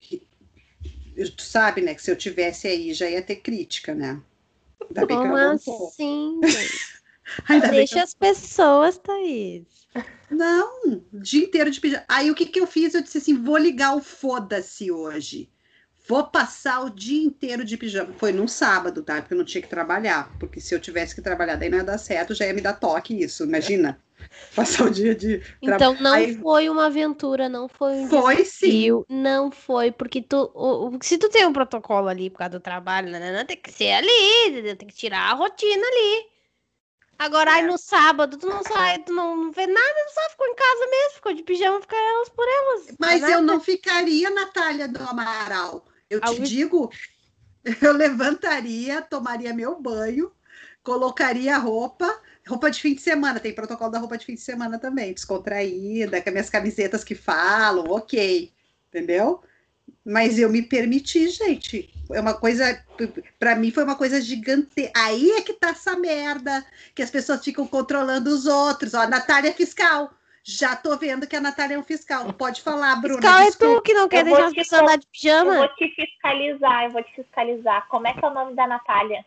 [0.00, 4.20] Tu sabe, né, que se eu tivesse aí já ia ter crítica, né?
[4.88, 6.40] Ainda bem Como assim?
[7.70, 9.86] Deixa as pessoas, Thaís.
[10.30, 12.04] Não, o dia inteiro de pijama.
[12.08, 12.94] Aí o que, que eu fiz?
[12.94, 15.50] Eu disse assim: vou ligar o foda-se hoje.
[16.10, 18.12] Vou passar o dia inteiro de pijama.
[18.18, 19.22] Foi num sábado, tá?
[19.22, 20.28] Porque eu não tinha que trabalhar.
[20.40, 22.72] Porque se eu tivesse que trabalhar, daí não ia dar certo, já ia me dar
[22.72, 23.96] toque isso, imagina.
[24.56, 25.40] Passar o dia de.
[25.62, 26.34] Então não Aí...
[26.34, 29.14] foi uma aventura, não foi um Foi desafio, sim.
[29.22, 30.50] Não foi, porque tu.
[30.52, 33.56] O, se tu tem um protocolo ali por causa do trabalho, né, né, né tem
[33.56, 36.26] que ser ali, tem que tirar a rotina ali.
[37.20, 37.54] Agora, é.
[37.54, 40.56] aí no sábado, tu não sai, tu não, não vê nada, tu só ficou em
[40.56, 42.96] casa mesmo, ficou de pijama, fica elas por elas.
[42.98, 45.84] Mas eu não ficaria, Natália do Amaral.
[46.10, 46.90] Eu te digo,
[47.80, 50.32] eu levantaria, tomaria meu banho,
[50.82, 54.78] colocaria roupa, roupa de fim de semana, tem protocolo da roupa de fim de semana
[54.78, 58.52] também, descontraída, com as minhas camisetas que falam, ok,
[58.88, 59.40] entendeu?
[60.04, 61.92] Mas eu me permiti, gente.
[62.10, 62.82] É uma coisa,
[63.38, 64.90] para mim foi uma coisa gigante.
[64.96, 68.94] Aí é que tá essa merda, que as pessoas ficam controlando os outros.
[68.94, 70.12] Ó, Natália fiscal.
[70.42, 72.32] Já tô vendo que a Natália é um fiscal.
[72.32, 73.20] Pode falar, Bruna.
[73.20, 75.54] Fiscal é tu que não quer deixar as pessoas andar de pijama.
[75.54, 77.88] Eu vou te fiscalizar, eu vou te fiscalizar.
[77.88, 79.24] Como é que é o nome da Natália?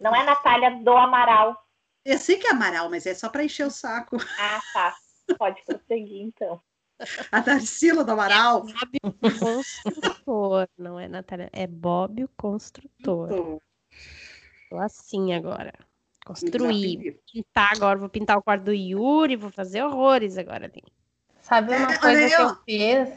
[0.00, 1.56] Não é Natália do Amaral.
[2.04, 4.16] Eu sei que é Amaral, mas é só para encher o saco.
[4.38, 4.94] Ah, tá.
[5.38, 6.60] Pode prosseguir, então.
[7.30, 8.66] A Tarsila do Amaral.
[8.68, 13.60] É Bob o Construtor, não é Natália, é Bob o Construtor.
[14.70, 15.72] Tô assim agora.
[16.24, 17.20] Construir.
[17.32, 20.82] Pintar agora, vou pintar o quarto do Yuri, vou fazer horrores agora ali.
[21.40, 23.08] Sabe uma coisa que eu fiz?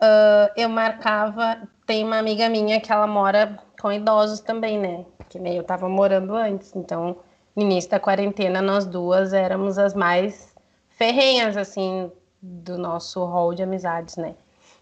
[0.00, 1.68] Uh, eu marcava.
[1.86, 5.04] Tem uma amiga minha que ela mora com idosos também, né?
[5.28, 6.74] Que nem eu tava morando antes.
[6.74, 7.18] Então,
[7.54, 10.54] no início da quarentena, nós duas éramos as mais
[10.88, 14.34] ferrenhas, assim, do nosso hall de amizades, né?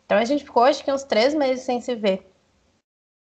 [0.07, 2.29] Então a gente ficou, acho que uns três meses sem se ver.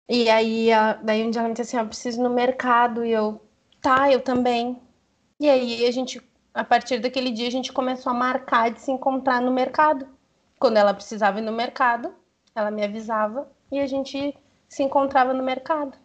[0.09, 0.69] E aí,
[1.03, 3.05] daí um dia ela me disse assim, eu preciso ir no mercado.
[3.05, 3.41] E eu,
[3.87, 4.83] tá, eu também.
[5.38, 6.20] E aí a gente,
[6.53, 10.09] a partir daquele dia, a gente começou a marcar de se encontrar no mercado.
[10.59, 12.12] Quando ela precisava ir no mercado,
[12.53, 14.37] ela me avisava e a gente
[14.68, 15.96] se encontrava no mercado.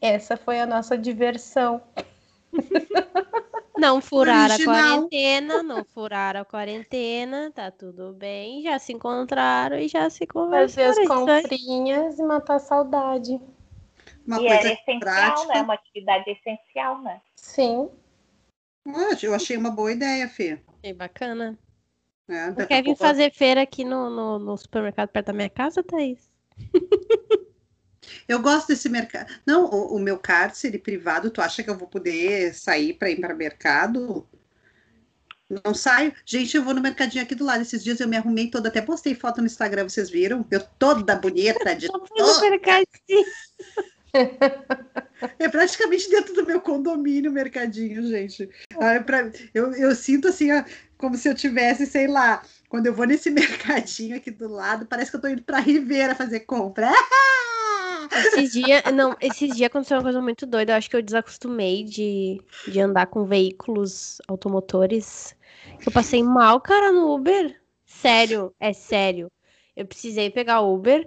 [0.00, 1.82] Essa foi a nossa diversão.
[3.76, 9.86] Não furaram a quarentena, não furaram a quarentena, tá tudo bem, já se encontraram e
[9.86, 10.94] já se conversaram.
[10.94, 13.40] Fazer as comprinhas e matar a saudade.
[14.28, 15.54] Uma e coisa é essencial, prática.
[15.54, 15.62] né?
[15.62, 17.18] Uma atividade essencial, né?
[17.34, 17.90] Sim.
[19.22, 20.60] Eu achei uma boa ideia, Fê.
[20.78, 21.58] Achei bacana.
[22.28, 26.30] É, Quer vir fazer feira aqui no, no, no supermercado perto da minha casa, Thaís?
[28.28, 29.32] Eu gosto desse mercado.
[29.46, 33.20] Não, o, o, meu cárcere privado, tu acha que eu vou poder sair para ir
[33.20, 34.28] para mercado?
[35.64, 36.14] Não saio.
[36.26, 37.62] Gente, eu vou no mercadinho aqui do lado.
[37.62, 40.44] Esses dias eu me arrumei toda, até postei foto no Instagram, vocês viram?
[40.50, 41.88] Eu toda bonita de
[45.38, 48.48] É praticamente dentro do meu condomínio, mercadinho, gente.
[48.80, 50.48] Ah, pra, eu, eu sinto assim,
[50.96, 55.10] como se eu tivesse, sei lá, quando eu vou nesse mercadinho aqui do lado, parece
[55.10, 56.88] que eu tô indo pra Ribeira fazer compra.
[58.16, 60.72] Esses dias, não, esses dias aconteceu uma coisa muito doida.
[60.72, 65.36] Eu acho que eu desacostumei de, de andar com veículos automotores.
[65.84, 67.54] Eu passei mal, cara, no Uber.
[67.84, 69.30] Sério, é sério.
[69.76, 71.06] Eu precisei pegar Uber.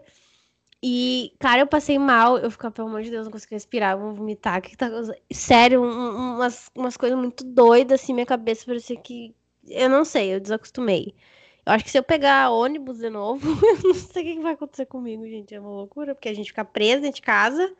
[0.83, 2.37] E, cara, eu passei mal.
[2.37, 4.61] Eu ficava, pelo amor de Deus, não conseguia respirar, vou vomitar.
[4.61, 4.89] Que tá...
[5.31, 9.35] Sério, um, umas, umas coisas muito doidas, assim, minha cabeça parecia que.
[9.67, 11.13] Eu não sei, eu desacostumei.
[11.65, 14.53] Eu acho que se eu pegar ônibus de novo, eu não sei o que vai
[14.53, 15.53] acontecer comigo, gente.
[15.53, 17.75] É uma loucura, porque a gente fica preso dentro de casa,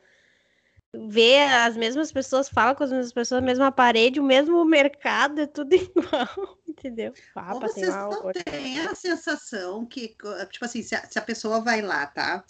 [0.93, 5.41] vê as mesmas pessoas, fala com as mesmas pessoas, a mesma parede, o mesmo mercado,
[5.41, 7.13] é tudo igual, entendeu?
[7.35, 10.15] Ah, Ou vocês mal, não têm a sensação que,
[10.49, 12.43] tipo assim, se a, se a pessoa vai lá, tá?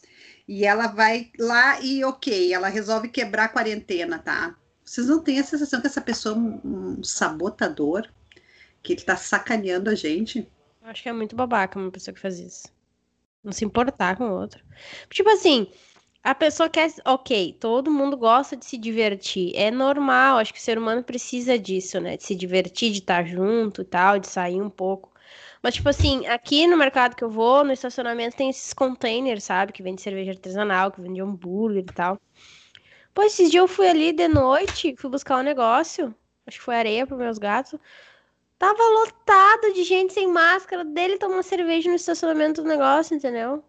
[0.47, 4.55] E ela vai lá e, ok, ela resolve quebrar a quarentena, tá?
[4.83, 8.09] Vocês não têm a sensação que essa pessoa é um, um sabotador?
[8.81, 10.49] Que ele tá sacaneando a gente?
[10.81, 12.67] Acho que é muito babaca uma pessoa que faz isso.
[13.43, 14.63] Não se importar com o outro.
[15.09, 15.67] Tipo assim,
[16.23, 16.91] a pessoa quer.
[17.05, 19.53] Ok, todo mundo gosta de se divertir.
[19.55, 22.17] É normal, acho que o ser humano precisa disso, né?
[22.17, 25.11] De se divertir, de estar junto e tal, de sair um pouco.
[25.63, 29.71] Mas, tipo assim, aqui no mercado que eu vou, no estacionamento, tem esses containers, sabe?
[29.73, 32.19] Que vende cerveja artesanal, que vende hambúrguer e tal.
[33.13, 36.13] Pô, esses dias eu fui ali de noite, fui buscar um negócio.
[36.45, 37.79] Acho que foi areia para meus gatos.
[38.59, 43.63] Tava lotado de gente sem máscara, dele tomando cerveja no estacionamento do negócio, entendeu?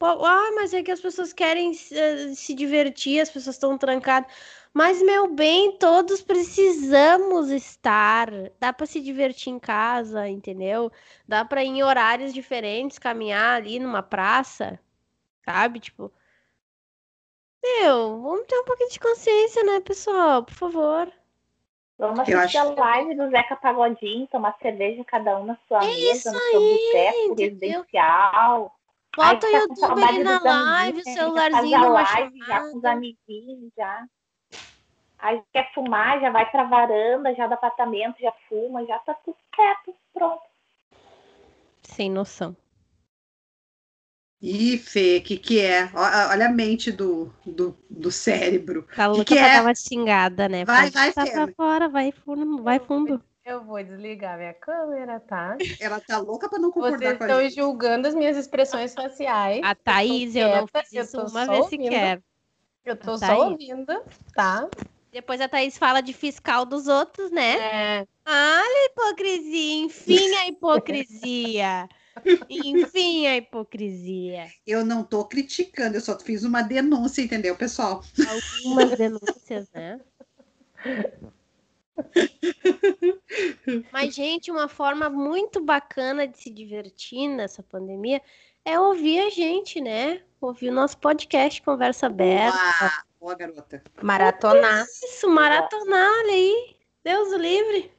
[0.00, 4.30] Ah, mas é que as pessoas querem se, se divertir, as pessoas estão trancadas.
[4.72, 8.28] Mas, meu bem, todos precisamos estar.
[8.60, 10.92] Dá para se divertir em casa, entendeu?
[11.26, 14.78] Dá para ir em horários diferentes, caminhar ali numa praça,
[15.46, 15.80] sabe?
[15.80, 16.12] Tipo,
[17.64, 20.44] meu, vamos ter um pouquinho de consciência, né, pessoal?
[20.44, 21.12] Por favor.
[21.98, 22.58] Vamos assistir acho...
[22.58, 26.60] a live do Zeca Pagodinho, tomar cerveja cada um na sua é mesa, no seu
[26.60, 28.76] boteco residencial.
[29.16, 33.72] Bota o tá YouTube ali na live, o celularzinho numa live, já com os amiguinhos,
[33.74, 34.06] já.
[35.18, 39.38] Aí quer fumar, já vai pra varanda, já do apartamento, já fuma, já tá tudo
[39.54, 40.42] certo, pronto.
[41.82, 42.54] Sem noção.
[44.42, 45.90] Ih, Fê, o que, que é?
[45.94, 48.86] Olha a mente do, do, do cérebro.
[48.94, 49.54] Tá louca que que pra é?
[49.54, 50.64] dar uma xingada, né?
[50.66, 51.30] Vai, vai, Fê.
[51.30, 53.22] pra fora, vai fundo, vai fundo.
[53.46, 55.56] Eu vou desligar minha câmera, tá?
[55.78, 59.60] Ela tá louca pra não concordar Vocês com a estão julgando as minhas expressões faciais.
[59.62, 61.82] A Thaís, eu, eu não fiz isso uma vez ouvindo.
[61.84, 62.20] sequer.
[62.84, 64.02] Eu tô só ouvindo,
[64.34, 64.68] tá?
[65.12, 68.00] Depois a Thaís fala de fiscal dos outros, né?
[68.00, 68.06] É.
[68.26, 71.88] Olha a hipocrisia, enfim a hipocrisia.
[72.50, 74.48] enfim a hipocrisia.
[74.66, 78.02] Eu não tô criticando, eu só fiz uma denúncia, entendeu, pessoal?
[78.64, 80.00] Algumas denúncias, né?
[83.92, 88.20] Mas, gente, uma forma muito bacana de se divertir nessa pandemia
[88.64, 90.22] é ouvir a gente, né?
[90.40, 92.58] Ouvir o nosso podcast Conversa Aberta.
[92.80, 93.82] Boa, boa garota.
[94.02, 94.84] Maratonar.
[94.84, 96.76] Isso, maratonar, olha aí.
[97.04, 97.92] Deus o livre.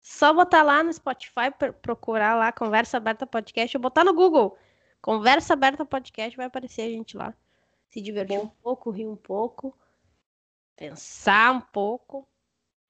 [0.00, 4.56] Só botar lá no Spotify, procurar lá Conversa Aberta Podcast, ou botar no Google.
[5.00, 7.34] Conversa Aberta Podcast, vai aparecer a gente lá.
[7.88, 8.44] Se divertir Bom.
[8.44, 9.76] um pouco, rir um pouco,
[10.76, 12.28] pensar um pouco.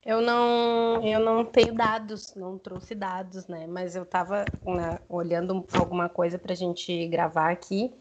[0.04, 3.66] Eu não, eu não tenho dados, não trouxe dados, né?
[3.68, 7.92] Mas eu estava né, olhando alguma coisa para a gente gravar aqui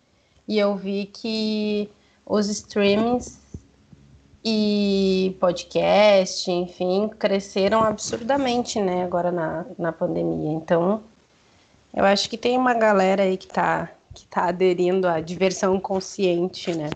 [0.48, 1.90] e eu vi que
[2.26, 3.40] os streamings
[4.44, 9.04] e podcast, enfim, cresceram absurdamente, né?
[9.04, 10.52] Agora na, na pandemia.
[10.54, 11.04] Então,
[11.94, 16.74] eu acho que tem uma galera aí que está que tá aderindo à diversão consciente,
[16.74, 16.90] né?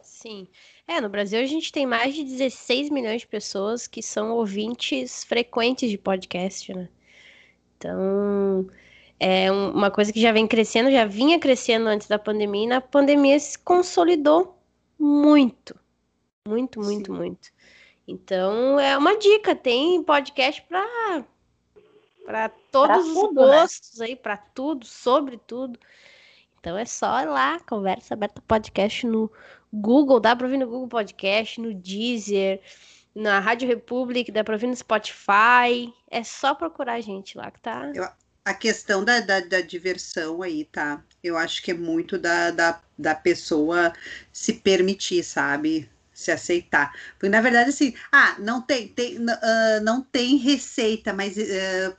[0.00, 0.46] Sim.
[0.86, 5.24] É, no Brasil a gente tem mais de 16 milhões de pessoas que são ouvintes
[5.24, 6.88] frequentes de podcast, né?
[7.76, 8.66] Então,
[9.18, 12.80] é uma coisa que já vem crescendo, já vinha crescendo antes da pandemia, e na
[12.80, 14.58] pandemia se consolidou
[14.98, 15.78] muito.
[16.46, 17.18] Muito, muito, Sim.
[17.18, 17.50] muito.
[18.06, 21.24] Então, é uma dica, tem podcast para
[22.24, 23.60] para todos pra os tudo, né?
[23.60, 24.06] gostos né?
[24.06, 25.78] aí, para tudo, sobre tudo.
[26.58, 29.30] Então é só ir lá, conversa aberta podcast no
[29.72, 32.60] Google, dá para ouvir no Google Podcast, no Deezer,
[33.14, 35.92] na Rádio Republic, dá para ouvir no Spotify.
[36.10, 37.90] É só procurar a gente lá que tá.
[37.94, 38.06] Eu,
[38.44, 41.02] a questão da, da, da, diversão aí, tá?
[41.22, 43.92] Eu acho que é muito da, da, da pessoa
[44.32, 45.88] se permitir, sabe?
[46.12, 46.92] Se aceitar.
[47.12, 51.96] Porque, na verdade, assim, ah, não tem, tem, uh, não tem receita, mas uh,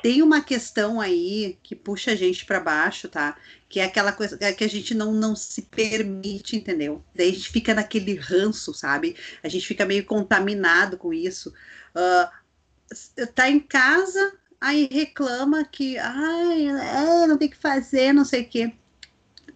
[0.00, 3.36] tem uma questão aí que puxa a gente para baixo, tá?
[3.72, 7.02] que é aquela coisa é que a gente não, não se permite, entendeu?
[7.14, 9.16] Daí a gente fica naquele ranço, sabe?
[9.42, 11.54] A gente fica meio contaminado com isso.
[11.96, 18.42] Uh, tá em casa, aí reclama que, ai, é, não tem que fazer, não sei
[18.42, 18.74] o quê.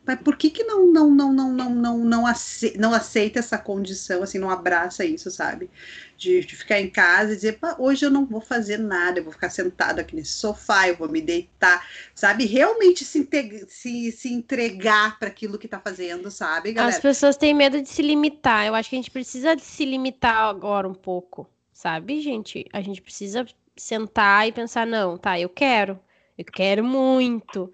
[0.06, 3.58] Mas por que que não não não não não não não aceita, não aceita essa
[3.58, 5.68] condição, assim, não abraça isso, sabe?
[6.16, 9.32] De, de ficar em casa e dizer, hoje eu não vou fazer nada, eu vou
[9.32, 12.46] ficar sentado aqui nesse sofá, eu vou me deitar, sabe?
[12.46, 13.28] Realmente se,
[13.68, 16.94] se, se entregar para aquilo que tá fazendo, sabe, galera?
[16.94, 18.64] As pessoas têm medo de se limitar.
[18.64, 22.64] Eu acho que a gente precisa de se limitar agora um pouco, sabe, gente?
[22.72, 23.44] A gente precisa
[23.76, 25.98] sentar e pensar, não, tá, eu quero,
[26.38, 27.70] eu quero muito,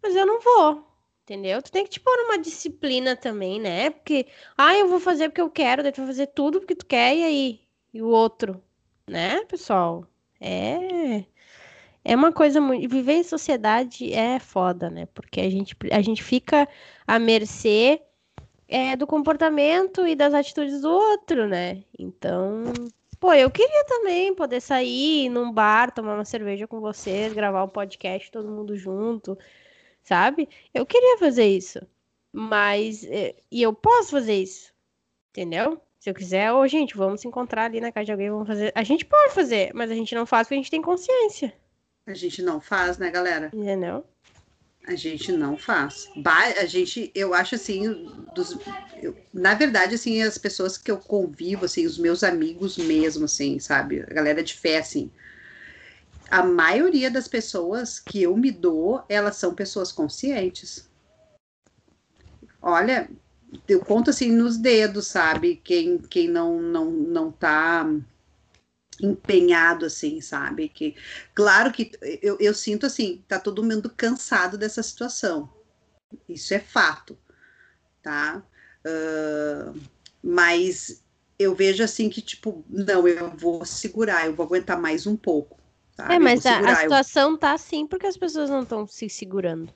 [0.00, 0.87] mas eu não vou
[1.28, 1.60] Entendeu?
[1.60, 3.90] Tu tem que te pôr uma disciplina também, né?
[3.90, 6.86] Porque, ah, eu vou fazer porque eu quero, daí tu vai fazer tudo porque tu
[6.86, 7.60] quer, e aí?
[7.92, 8.62] E o outro,
[9.06, 10.06] né, pessoal?
[10.40, 11.24] É.
[12.02, 12.88] É uma coisa muito.
[12.88, 15.06] Viver em sociedade é foda, né?
[15.12, 16.66] Porque a gente, a gente fica
[17.06, 18.00] à mercê
[18.66, 21.82] é, do comportamento e das atitudes do outro, né?
[21.98, 22.72] Então,
[23.20, 27.68] pô, eu queria também poder sair num bar, tomar uma cerveja com vocês, gravar um
[27.68, 29.36] podcast todo mundo junto
[30.08, 30.48] sabe?
[30.72, 31.80] Eu queria fazer isso,
[32.32, 34.72] mas é, e eu posso fazer isso,
[35.30, 35.78] entendeu?
[35.98, 38.72] Se eu quiser, ô gente, vamos se encontrar ali na casa de alguém, vamos fazer.
[38.74, 41.52] A gente pode fazer, mas a gente não faz porque a gente tem consciência.
[42.06, 43.50] A gente não faz, né, galera?
[43.52, 44.02] Entendeu?
[44.86, 46.08] A gente não faz.
[46.58, 48.56] A gente, eu acho assim, dos,
[49.02, 53.58] eu, na verdade, assim, as pessoas que eu convivo, assim, os meus amigos mesmo, assim,
[53.58, 54.00] sabe?
[54.00, 55.10] A galera de fé, assim,
[56.30, 60.88] a maioria das pessoas que eu me dou, elas são pessoas conscientes.
[62.60, 63.10] Olha,
[63.66, 65.56] eu conto assim nos dedos, sabe?
[65.56, 67.86] Quem, quem não, não, não tá
[69.00, 70.68] empenhado assim, sabe?
[70.68, 70.96] Que
[71.34, 75.52] claro que eu, eu sinto assim, tá todo mundo cansado dessa situação.
[76.28, 77.16] Isso é fato,
[78.02, 78.42] tá?
[78.84, 79.80] Uh,
[80.22, 81.02] mas
[81.38, 85.57] eu vejo assim que tipo, não, eu vou segurar, eu vou aguentar mais um pouco.
[85.98, 86.14] Sabe?
[86.14, 87.38] É, mas a, a, situação eu...
[87.38, 89.74] tá assim porque as pessoas não estão se segurando.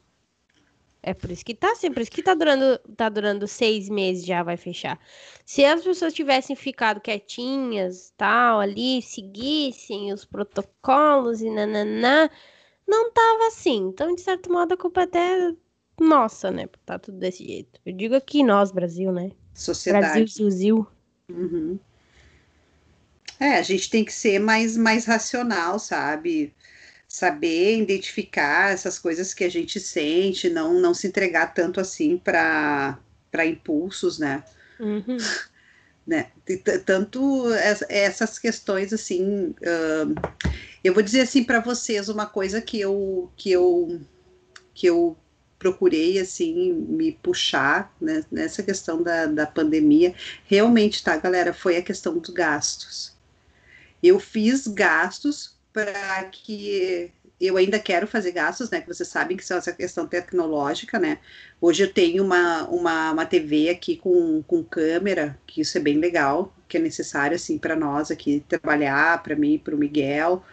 [1.02, 4.24] É por isso que tá assim, por isso que tá durando, tá durando seis meses
[4.24, 5.00] já vai fechar.
[5.44, 12.30] Se as pessoas tivessem ficado quietinhas, tal, ali, seguissem os protocolos e nananã,
[12.86, 13.88] não tava assim.
[13.88, 15.54] Então, de certo modo, a culpa é até
[16.00, 16.68] nossa, né?
[16.86, 17.80] Tá tudo desse jeito.
[17.84, 19.32] Eu digo aqui nós, Brasil, né?
[19.54, 20.20] Sociedade.
[20.20, 20.86] Brasil, Brasil.
[21.28, 21.80] Uhum.
[23.42, 26.54] É, a gente tem que ser mais, mais racional, sabe?
[27.12, 32.98] saber identificar essas coisas que a gente sente, não, não se entregar tanto assim para
[33.44, 34.42] impulsos, né?
[34.80, 35.18] Uhum.
[36.06, 36.30] né?
[36.86, 37.52] Tanto
[37.90, 40.14] essas questões assim, uh,
[40.82, 44.00] eu vou dizer assim para vocês uma coisa que eu que eu
[44.72, 45.14] que eu
[45.58, 50.14] procurei assim me puxar né, nessa questão da, da pandemia,
[50.46, 53.12] realmente, tá, galera, foi a questão dos gastos.
[54.02, 58.80] Eu fiz gastos para que eu ainda quero fazer gastos, né?
[58.80, 61.18] Que vocês sabem que são essa questão tecnológica, né?
[61.60, 65.98] Hoje eu tenho uma, uma, uma TV aqui com, com câmera, que isso é bem
[65.98, 70.44] legal, que é necessário, assim, para nós aqui trabalhar, para mim, para o Miguel,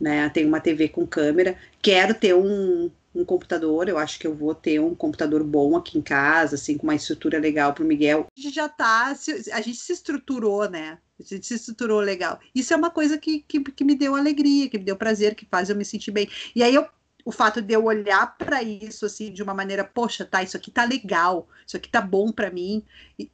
[0.00, 0.28] né?
[0.28, 1.58] Tenho uma TV com câmera.
[1.82, 5.98] Quero ter um, um computador, eu acho que eu vou ter um computador bom aqui
[5.98, 8.26] em casa, assim, com uma estrutura legal para o Miguel.
[8.36, 9.16] A gente já tá,
[9.52, 10.98] a gente se estruturou, né?
[11.18, 12.38] A gente se estruturou legal.
[12.54, 15.46] Isso é uma coisa que, que, que me deu alegria, que me deu prazer, que
[15.46, 16.28] faz eu me sentir bem.
[16.54, 16.86] E aí eu,
[17.24, 20.70] o fato de eu olhar para isso assim de uma maneira, poxa, tá, isso aqui
[20.70, 22.84] tá legal, isso aqui tá bom para mim,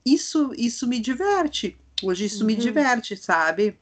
[0.06, 1.76] isso isso me diverte.
[2.02, 2.46] Hoje isso uhum.
[2.46, 3.78] me diverte, sabe?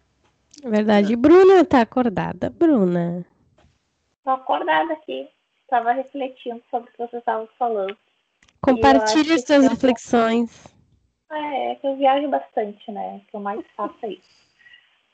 [0.65, 1.17] Verdade.
[1.17, 3.25] Bruna tá acordada, Bruna.
[4.25, 5.29] Tô acordada aqui.
[5.69, 7.97] Tava refletindo sobre o que você estava falando.
[8.61, 10.67] Compartilhe as suas reflexões.
[11.31, 13.21] É, que eu viajo bastante, né?
[13.29, 14.41] Que eu mais faço é isso.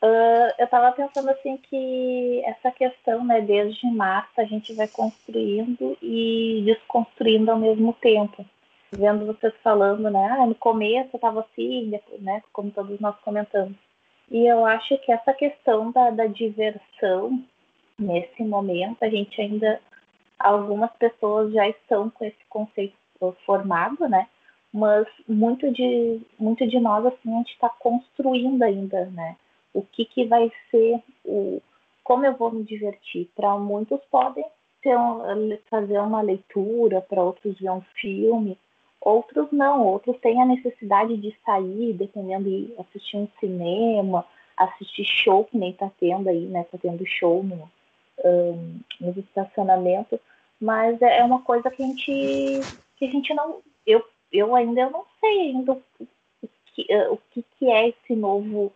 [0.02, 5.96] Uh, eu estava pensando assim que essa questão, né, desde março a gente vai construindo
[6.02, 8.44] e desconstruindo ao mesmo tempo.
[8.92, 13.16] Vendo vocês falando, né, ah, no começo eu estava assim, depois, né, como todos nós
[13.20, 13.76] comentamos.
[14.30, 17.42] E eu acho que essa questão da, da diversão,
[17.98, 19.80] nesse momento, a gente ainda,
[20.38, 22.96] algumas pessoas já estão com esse conceito
[23.46, 24.28] formado, né,
[24.76, 29.34] mas muito de, muito de nós, assim, a gente está construindo ainda, né?
[29.72, 31.62] O que, que vai ser, o,
[32.04, 33.30] como eu vou me divertir.
[33.34, 34.44] Para muitos podem
[34.84, 38.58] um, fazer uma leitura, para outros ver um filme,
[39.00, 44.26] outros não, outros têm a necessidade de sair, dependendo de assistir um cinema,
[44.58, 46.60] assistir show, que nem está tendo aí, né?
[46.60, 47.70] Está tendo show no,
[48.22, 50.20] um, nos estacionamentos,
[50.60, 52.60] mas é, é uma coisa que a gente,
[52.98, 55.82] que a gente não, eu eu ainda não sei ainda o
[56.74, 58.72] que, eh, o que, que é esse novo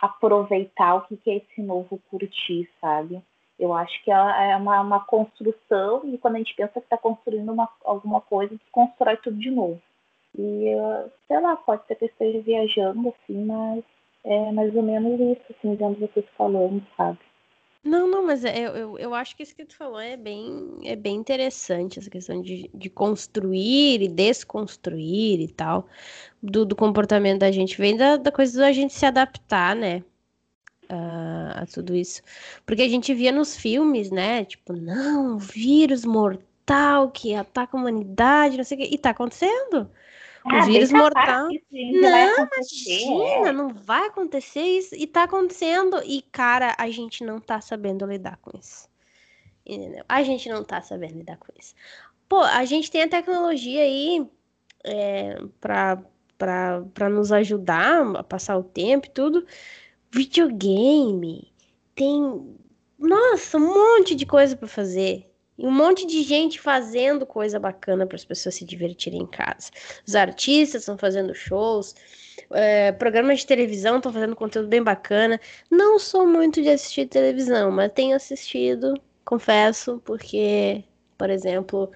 [0.00, 3.22] aproveitar, o que, que é esse novo curtir, sabe?
[3.58, 6.98] Eu acho que é, é uma, uma construção e quando a gente pensa que está
[6.98, 9.80] construindo uma, alguma coisa, constrói tudo de novo.
[10.36, 13.84] E, eh, sei lá, pode ser que eu esteja viajando, assim, mas
[14.24, 17.18] é mais ou menos isso, assim, vendo vocês falando, sabe?
[17.84, 20.78] Não, não, mas é, eu, eu, eu acho que isso que tu falou é bem,
[20.84, 25.86] é bem interessante, essa questão de, de construir e desconstruir e tal,
[26.42, 27.76] do, do comportamento da gente.
[27.76, 30.02] Vem da, da coisa da gente se adaptar, né?
[30.88, 32.22] A, a tudo isso.
[32.64, 34.44] Porque a gente via nos filmes, né?
[34.46, 38.88] Tipo, não, vírus mortal que ataca a humanidade, não sei o quê.
[38.92, 39.90] E tá acontecendo.
[40.44, 41.48] O ah, vírus mortal.
[41.48, 43.52] Não, imagina, é.
[43.52, 44.94] não vai acontecer isso.
[44.94, 46.02] E tá acontecendo.
[46.04, 48.86] E, cara, a gente não tá sabendo lidar com isso.
[49.64, 50.04] Entendeu?
[50.06, 51.74] A gente não tá sabendo lidar com isso.
[52.28, 54.28] Pô, a gente tem a tecnologia aí
[54.84, 56.02] é, pra,
[56.36, 59.46] pra, pra nos ajudar a passar o tempo e tudo.
[60.10, 61.50] Videogame.
[61.94, 62.54] Tem.
[62.98, 65.33] Nossa, um monte de coisa para fazer.
[65.56, 69.70] E um monte de gente fazendo coisa bacana para as pessoas se divertirem em casa.
[70.06, 71.94] Os artistas estão fazendo shows,
[72.50, 75.40] é, programas de televisão estão fazendo conteúdo bem bacana.
[75.70, 78.94] Não sou muito de assistir televisão, mas tenho assistido,
[79.24, 80.84] confesso, porque,
[81.16, 81.90] por exemplo,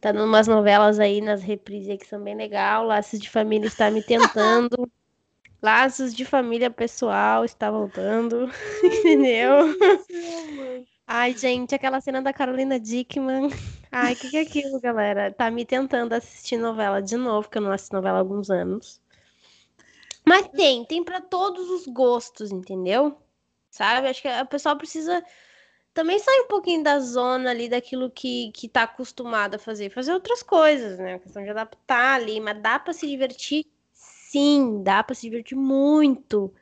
[0.00, 2.86] tá dando umas novelas aí nas reprises que são bem legal.
[2.86, 4.90] Laços de Família está me tentando.
[5.62, 8.50] Laços de Família Pessoal está voltando,
[8.82, 9.76] entendeu?
[11.12, 13.48] Ai, gente, aquela cena da Carolina Dickman.
[13.90, 15.32] Ai, o que, que é aquilo, galera?
[15.32, 19.02] Tá me tentando assistir novela de novo, que eu não assisto novela há alguns anos.
[20.24, 23.20] Mas tem, tem para todos os gostos, entendeu?
[23.72, 24.06] Sabe?
[24.06, 25.20] Acho que o pessoal precisa
[25.92, 29.90] também sair um pouquinho da zona ali daquilo que, que tá acostumado a fazer.
[29.90, 31.14] Fazer outras coisas, né?
[31.14, 33.66] A questão de adaptar ali, mas dá para se divertir?
[33.92, 36.54] Sim, dá para se divertir muito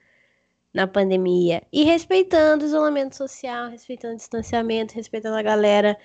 [0.78, 1.62] na pandemia.
[1.72, 5.98] E respeitando o isolamento social, respeitando o distanciamento, respeitando a galera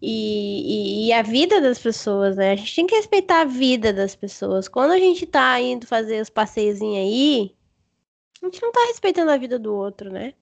[0.00, 2.52] E, e, e, a vida das pessoas, né?
[2.52, 4.68] A gente tem que respeitar a vida das pessoas.
[4.68, 7.56] Quando a gente tá indo fazer os passeios aí,
[8.42, 10.34] a gente não tá respeitando a vida do outro, né?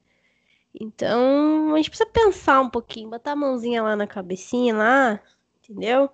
[0.78, 5.20] Então, a gente precisa pensar um pouquinho, botar a mãozinha lá na cabecinha, lá,
[5.58, 6.10] entendeu?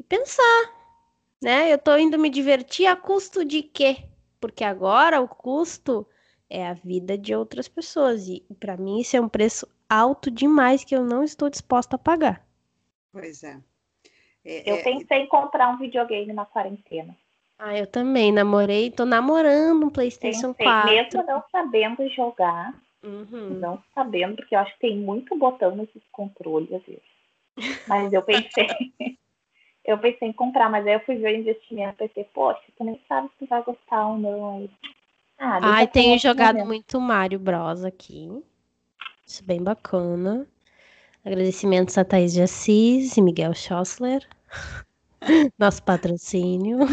[0.00, 0.74] E pensar,
[1.42, 1.72] né?
[1.72, 4.04] Eu tô indo me divertir a custo de quê?
[4.40, 6.06] Porque agora o custo
[6.54, 8.28] é a vida de outras pessoas.
[8.28, 11.98] E para mim isso é um preço alto demais que eu não estou disposta a
[11.98, 12.46] pagar.
[13.12, 13.58] Pois é.
[14.44, 14.82] é eu é...
[14.82, 17.16] pensei em comprar um videogame na quarentena.
[17.58, 20.90] Ah, eu também namorei, tô namorando um PlayStation pensei, 4.
[20.90, 23.50] Mesmo não sabendo jogar, uhum.
[23.50, 27.14] não sabendo, porque eu acho que tem muito botão nesses controles às vezes.
[27.86, 28.66] Mas eu pensei,
[29.84, 32.82] eu pensei em comprar, mas aí eu fui ver o investimento e pensei, poxa, tu
[32.82, 34.58] nem sabe se tu vai gostar ou não.
[34.58, 34.70] Aí,
[35.44, 36.66] ah, Ai, tenho jogado momento.
[36.68, 38.30] muito Mario Bros aqui.
[39.26, 40.46] Isso é bem bacana.
[41.24, 44.26] Agradecimentos a Thaís de Assis e Miguel Schossler.
[45.58, 46.78] Nosso patrocínio.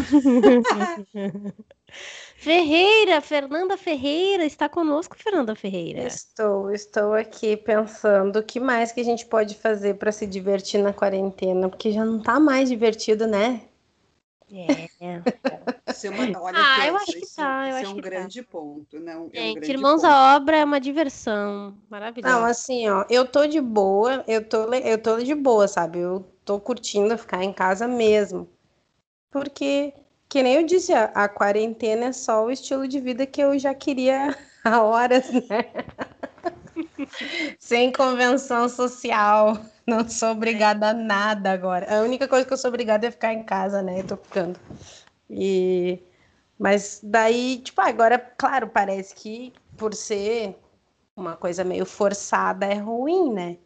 [2.36, 6.06] Ferreira, Fernanda Ferreira, está conosco, Fernanda Ferreira.
[6.06, 10.82] Estou, estou aqui pensando o que mais que a gente pode fazer para se divertir
[10.82, 13.62] na quarentena, porque já não está mais divertido, né?
[14.50, 15.22] É.
[15.88, 17.64] Isso é uma, olha, ah, eu acho que tá.
[17.64, 18.48] Eu isso acho é um grande tá.
[18.50, 19.00] ponto.
[19.00, 20.12] Não, é um grande Irmãos ponto.
[20.12, 22.34] à Obra é uma diversão maravilhosa.
[22.34, 25.98] Não, assim, ó, eu tô de boa, eu tô, eu tô de boa, sabe?
[25.98, 28.48] Eu tô curtindo ficar em casa mesmo.
[29.30, 29.94] Porque,
[30.28, 33.58] que nem eu disse, a, a quarentena é só o estilo de vida que eu
[33.58, 35.64] já queria há horas, né?
[37.58, 39.58] Sem convenção social.
[39.86, 41.98] Não sou obrigada a nada agora.
[41.98, 44.00] A única coisa que eu sou obrigada é ficar em casa, né?
[44.00, 44.58] Eu tô ficando.
[45.28, 46.02] E
[46.58, 50.56] mas daí, tipo, agora, claro, parece que por ser
[51.16, 53.58] uma coisa meio forçada é ruim, né?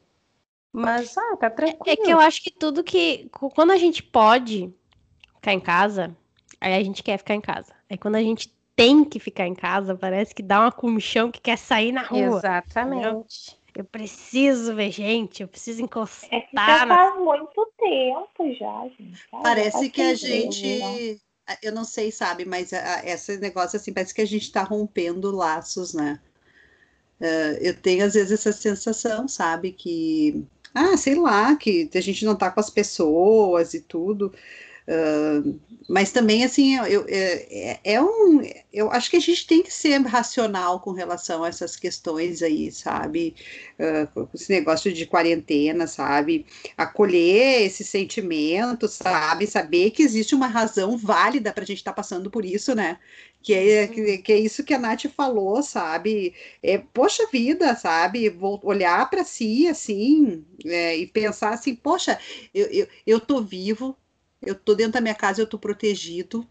[0.73, 1.85] Mas ah, tá tranquilo.
[1.87, 4.73] É que eu acho que tudo que quando a gente pode
[5.35, 6.17] ficar em casa,
[6.61, 7.75] aí a gente quer ficar em casa.
[7.89, 11.41] Aí quando a gente tem que ficar em casa, parece que dá uma comichão que
[11.41, 12.39] quer sair na rua.
[12.39, 13.03] Exatamente.
[13.03, 13.27] Entendeu?
[13.75, 16.33] Eu preciso ver gente, eu preciso encostar.
[16.33, 16.97] É que já na...
[16.97, 19.29] faz muito tempo já, gente.
[19.43, 21.21] Parece que a gente.
[21.49, 21.57] Né?
[21.63, 24.63] Eu não sei, sabe, mas a, a, esse negócio assim, parece que a gente está
[24.63, 26.21] rompendo laços, né?
[27.21, 30.45] Uh, eu tenho às vezes essa sensação, sabe, que
[30.75, 34.33] ah, sei lá, que a gente não tá com as pessoas e tudo.
[34.89, 35.59] Uh,
[35.89, 38.41] mas também, assim, eu, eu, é, é, um.
[38.73, 42.71] Eu acho que a gente tem que ser racional com relação a essas questões aí,
[42.71, 43.35] sabe?
[43.79, 46.47] Uh, esse negócio de quarentena, sabe?
[46.77, 49.47] Acolher esse sentimento, sabe?
[49.47, 52.99] Saber que existe uma razão válida para a gente estar tá passando por isso, né?
[53.43, 56.35] Que é, que, que, é isso que a Nath falou, sabe?
[56.63, 58.29] É, poxa vida, sabe?
[58.29, 62.19] Vou olhar para si, assim, é, e pensar assim, poxa,
[62.53, 63.97] eu, eu, eu tô vivo,
[64.47, 66.47] eu tô dentro da minha casa, eu tô protegido,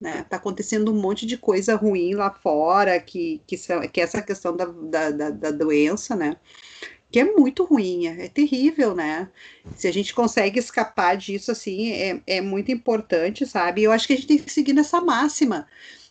[0.00, 0.24] né?
[0.24, 4.56] Tá acontecendo um monte de coisa ruim lá fora, que, que, que é essa questão
[4.56, 6.36] da, da, da, da doença, né?
[7.10, 9.30] Que é muito ruim, é, é, terrível, né?
[9.76, 13.82] Se a gente consegue escapar disso, assim, é, é muito importante, sabe?
[13.82, 15.66] Eu acho que a gente tem que seguir nessa máxima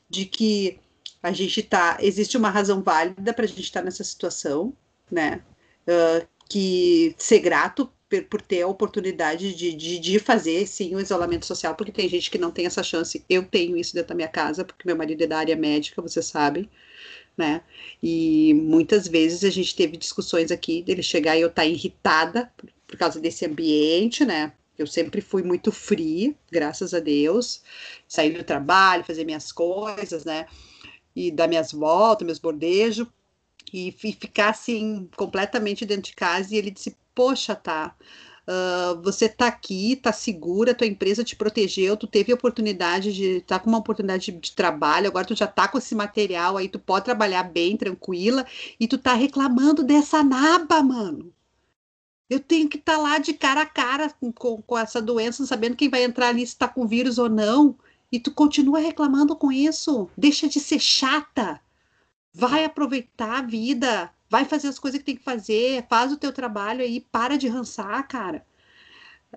[0.09, 0.79] de que
[1.21, 4.73] a gente tá, existe uma razão válida para a gente estar tá nessa situação,
[5.11, 5.41] né?
[5.87, 7.91] Uh, que ser grato
[8.23, 12.31] por ter a oportunidade de, de, de, fazer, sim, o isolamento social, porque tem gente
[12.31, 13.23] que não tem essa chance.
[13.29, 16.25] Eu tenho isso dentro da minha casa, porque meu marido é da área médica, vocês
[16.25, 16.69] sabem,
[17.37, 17.61] né?
[18.01, 22.51] E muitas vezes a gente teve discussões aqui dele chegar e eu estar tá irritada
[22.57, 24.53] por, por causa desse ambiente, né?
[24.77, 27.61] Eu sempre fui muito fria, graças a Deus,
[28.07, 30.47] sair do trabalho, fazer minhas coisas, né?
[31.15, 33.07] E dar minhas voltas, meus bordejos,
[33.73, 36.53] e, e assim, completamente dentro de casa.
[36.53, 37.95] E ele disse: poxa, tá.
[38.47, 43.57] Uh, você tá aqui, tá segura, tua empresa te protegeu, tu teve oportunidade de tá
[43.57, 46.77] com uma oportunidade de, de, trabalho, agora tu já tá com esse material aí, tu
[46.77, 48.45] pode trabalhar bem, tranquila,
[48.79, 51.33] e tu tá reclamando dessa naba, mano.
[52.29, 55.75] Eu tenho que estar tá lá de cara a cara com, com essa doença, sabendo
[55.75, 57.75] quem vai entrar ali se tá com vírus ou não,
[58.11, 60.07] e tu continua reclamando com isso.
[60.15, 61.59] Deixa de ser chata.
[62.35, 66.33] Vai aproveitar a vida vai fazer as coisas que tem que fazer, faz o teu
[66.33, 68.45] trabalho aí, para de rançar, cara.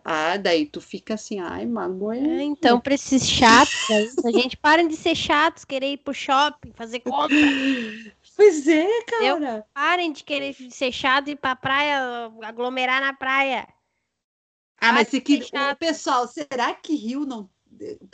[0.04, 2.20] Ah, daí tu fica assim, ai, magoia.
[2.20, 3.74] É, então, pra esses chatos,
[4.24, 7.36] a gente parem de ser chatos, querer ir pro shopping, fazer compra.
[8.36, 9.66] Pois é, cara.
[9.74, 13.66] Parem de querer ser chato e ir pra praia, aglomerar na praia.
[14.80, 15.40] Ah, mas se que,
[15.72, 17.50] o pessoal, será que Rio não.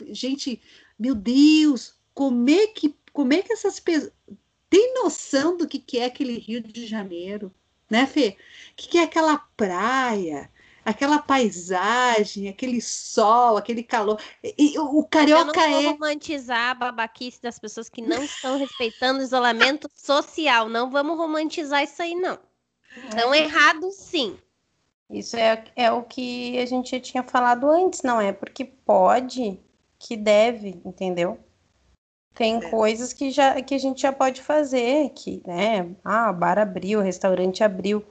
[0.09, 0.59] Gente,
[0.97, 4.11] meu Deus, como é que, como é que essas pessoas
[4.75, 7.49] tem noção do que, que é aquele Rio de Janeiro,
[7.89, 8.35] né, Fê?
[8.71, 10.51] O que, que é aquela praia?
[10.83, 14.21] aquela paisagem, aquele sol, aquele calor.
[14.43, 15.87] E, o, o carioca eu não vou é.
[15.87, 20.69] romantizar a babaquice das pessoas que não estão respeitando o isolamento social.
[20.69, 22.37] Não vamos romantizar isso aí, não.
[23.09, 23.39] Estão é.
[23.39, 24.37] errados, sim.
[25.09, 28.31] Isso é, é o que a gente tinha falado antes, não é?
[28.31, 29.59] Porque pode
[29.97, 31.39] que deve, entendeu?
[32.35, 32.69] Tem é.
[32.69, 35.89] coisas que, já, que a gente já pode fazer, que, né?
[36.03, 38.03] Ah, bar abriu, restaurante abriu.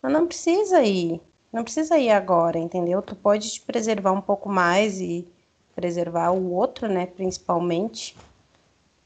[0.00, 1.20] Mas não precisa ir.
[1.52, 3.02] Não precisa ir agora, entendeu?
[3.02, 5.26] Tu pode te preservar um pouco mais e
[5.74, 7.06] preservar o outro, né?
[7.06, 8.16] Principalmente.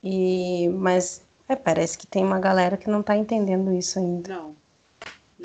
[0.04, 4.34] E, mas é, parece que tem uma galera que não tá entendendo isso ainda.
[4.34, 4.56] Não,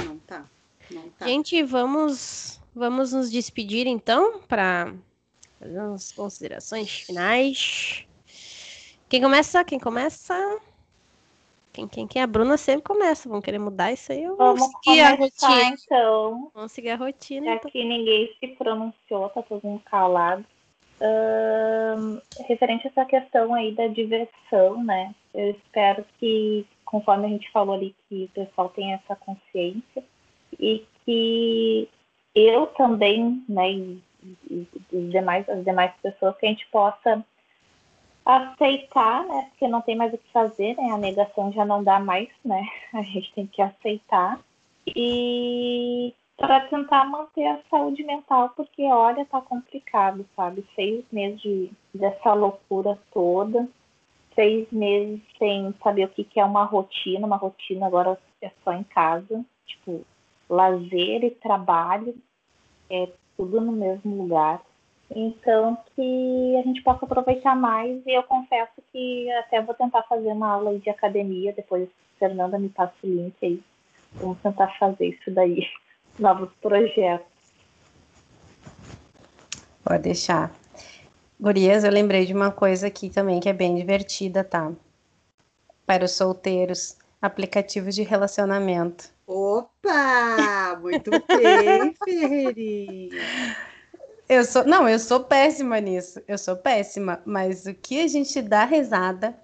[0.05, 0.45] não tá.
[0.91, 1.26] Não tá.
[1.26, 4.93] Gente, vamos, vamos nos despedir então para
[5.59, 8.05] fazer umas considerações finais.
[9.14, 9.64] Quem começa?
[9.64, 10.59] Quem começa?
[11.72, 12.20] Quem, quem, quem?
[12.20, 13.30] A Bruna sempre começa.
[13.30, 14.24] Vamos querer mudar isso aí?
[14.24, 15.76] Eu Vamos seguir a rotina.
[15.86, 16.51] Então.
[16.51, 17.45] Vamos seguir a rotina.
[17.45, 17.70] Já então.
[17.70, 20.43] que ninguém se pronunciou, tá todo mundo calado.
[22.47, 25.14] Referente a essa questão aí da diversão, né?
[25.32, 30.03] Eu espero que, conforme a gente falou ali, que o pessoal tenha essa consciência
[30.59, 31.88] e que
[32.34, 34.03] eu também, né, e,
[34.49, 37.24] e, e demais, as demais pessoas, que a gente possa
[38.26, 39.47] aceitar, né?
[39.49, 40.91] Porque não tem mais o que fazer, né?
[40.91, 42.65] A negação já não dá mais, né?
[42.93, 44.39] A gente tem que aceitar.
[44.88, 50.65] E para tentar manter a saúde mental, porque olha, tá complicado, sabe?
[50.76, 53.67] Seis meses de, dessa loucura toda,
[54.36, 58.74] seis meses sem saber o que, que é uma rotina, uma rotina agora é só
[58.74, 60.05] em casa, tipo,
[60.49, 62.15] lazer e trabalho,
[62.89, 64.61] é tudo no mesmo lugar.
[65.16, 68.01] Então, que a gente possa aproveitar mais.
[68.05, 71.53] E eu confesso que até vou tentar fazer uma aula de academia.
[71.53, 71.88] Depois,
[72.18, 73.61] Fernanda me passa o link aí.
[74.14, 75.68] Vamos tentar fazer isso daí.
[76.18, 77.28] Novos projetos.
[79.84, 80.51] Pode deixar.
[81.39, 84.72] Gurias, eu lembrei de uma coisa aqui também que é bem divertida, tá?
[85.86, 89.09] Para os solteiros, aplicativos de relacionamento.
[89.28, 90.80] Opa!
[90.82, 93.64] Muito bem, Ferreirinha.
[94.28, 96.21] Eu sou, não, eu sou péssima nisso.
[96.28, 99.38] Eu sou péssima, mas o que a gente dá risada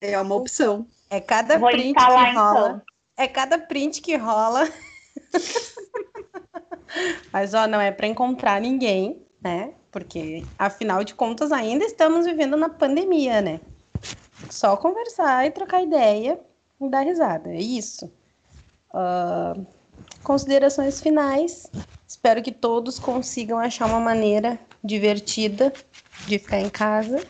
[0.00, 0.86] é uma opção.
[1.08, 2.30] É cada Vou print que rola.
[2.30, 2.82] Então.
[3.16, 4.68] É cada print que rola.
[7.32, 9.72] mas ó, não é para encontrar ninguém, né?
[9.90, 13.60] Porque afinal de contas ainda estamos vivendo na pandemia, né?
[14.50, 16.38] Só conversar e trocar ideia
[16.80, 17.50] e dar risada.
[17.50, 18.12] É isso.
[18.92, 19.66] Uh,
[20.22, 21.70] considerações finais.
[22.16, 25.70] Espero que todos consigam achar uma maneira divertida
[26.26, 27.22] de ficar em casa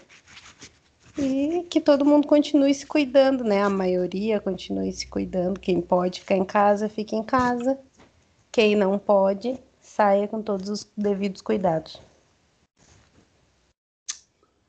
[1.18, 3.64] e que todo mundo continue se cuidando, né?
[3.64, 5.58] A maioria continue se cuidando.
[5.58, 7.76] Quem pode ficar em casa, fique em casa.
[8.52, 12.00] Quem não pode, saia com todos os devidos cuidados.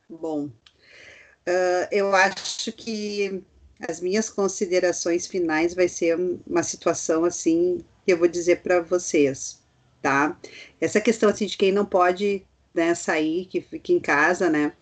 [0.10, 3.44] Bom, uh, eu acho que
[3.88, 9.67] as minhas considerações finais vai ser uma situação assim que eu vou dizer para vocês
[10.02, 10.38] tá?
[10.80, 14.74] Essa questão assim de quem não pode né, sair, que fica em casa, né?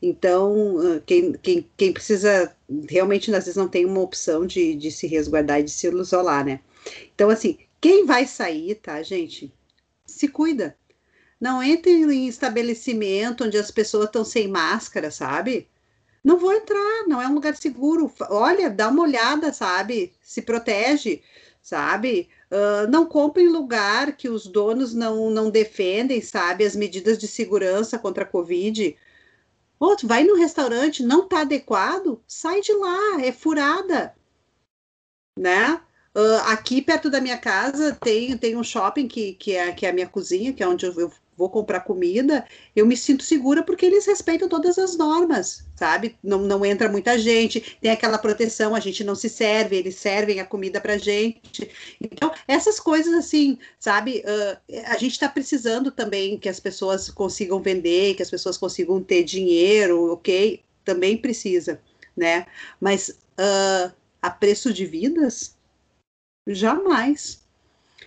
[0.00, 2.54] Então, quem, quem, quem precisa,
[2.88, 6.44] realmente, às vezes não tem uma opção de, de se resguardar e de se isolar,
[6.44, 6.60] né?
[7.14, 9.52] Então, assim, quem vai sair, tá, gente?
[10.06, 10.76] Se cuida.
[11.40, 15.68] Não entre em estabelecimento onde as pessoas estão sem máscara, sabe?
[16.22, 18.12] Não vou entrar, não é um lugar seguro.
[18.30, 20.12] Olha, dá uma olhada, sabe?
[20.22, 21.22] Se protege,
[21.62, 22.28] sabe?
[22.50, 27.26] Uh, não compre em lugar que os donos não, não defendem, sabe, as medidas de
[27.26, 28.96] segurança contra a Covid.
[29.78, 34.14] Outro, vai no restaurante, não está adequado, sai de lá, é furada,
[35.38, 35.80] né?
[36.16, 39.90] Uh, aqui perto da minha casa tem, tem um shopping que, que, é, que é
[39.90, 43.62] a minha cozinha, que é onde eu, eu vou comprar comida, eu me sinto segura
[43.62, 46.16] porque eles respeitam todas as normas, sabe?
[46.22, 50.40] Não, não entra muita gente, tem aquela proteção, a gente não se serve, eles servem
[50.40, 51.70] a comida pra gente.
[52.00, 54.22] Então, essas coisas assim, sabe?
[54.26, 59.02] Uh, a gente está precisando também que as pessoas consigam vender, que as pessoas consigam
[59.02, 60.62] ter dinheiro, ok?
[60.84, 61.80] Também precisa,
[62.16, 62.46] né?
[62.80, 63.08] Mas
[63.38, 65.56] uh, a preço de vidas?
[66.46, 67.43] Jamais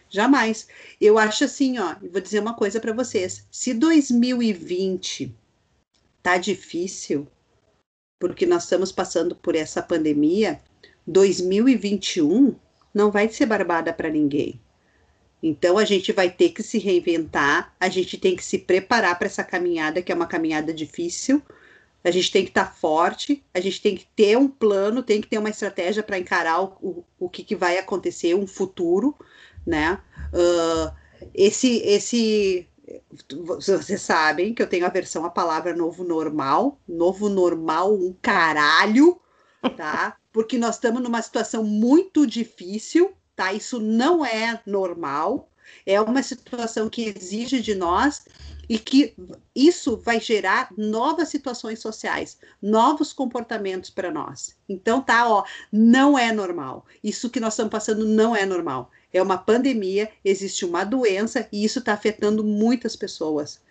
[0.10, 0.68] Jamais.
[1.00, 3.46] Eu acho assim, ó, vou dizer uma coisa para vocês.
[3.52, 5.36] Se 2020
[6.24, 7.28] tá difícil,
[8.20, 10.60] porque nós estamos passando por essa pandemia,
[11.06, 12.56] 2021
[12.94, 14.60] não vai ser barbada para ninguém.
[15.42, 19.28] Então a gente vai ter que se reinventar, a gente tem que se preparar para
[19.28, 21.42] essa caminhada, que é uma caminhada difícil.
[22.04, 25.22] A gente tem que estar tá forte, a gente tem que ter um plano, tem
[25.22, 29.16] que ter uma estratégia para encarar o, o, o que, que vai acontecer, um futuro
[29.68, 30.00] né?
[30.34, 30.96] Uh,
[31.34, 32.68] esse, esse,
[33.60, 39.20] vocês sabem que eu tenho aversão à palavra novo normal, novo normal, um caralho,
[39.76, 40.16] tá?
[40.32, 43.52] Porque nós estamos numa situação muito difícil, tá?
[43.52, 45.52] Isso não é normal,
[45.86, 48.24] é uma situação que exige de nós
[48.70, 49.16] e que
[49.56, 54.56] isso vai gerar novas situações sociais, novos comportamentos para nós.
[54.68, 56.86] Então tá, ó, não é normal.
[57.04, 58.92] Isso que nós estamos passando não é normal.
[59.18, 63.62] É uma pandemia, existe uma doença e isso está afetando muitas pessoas.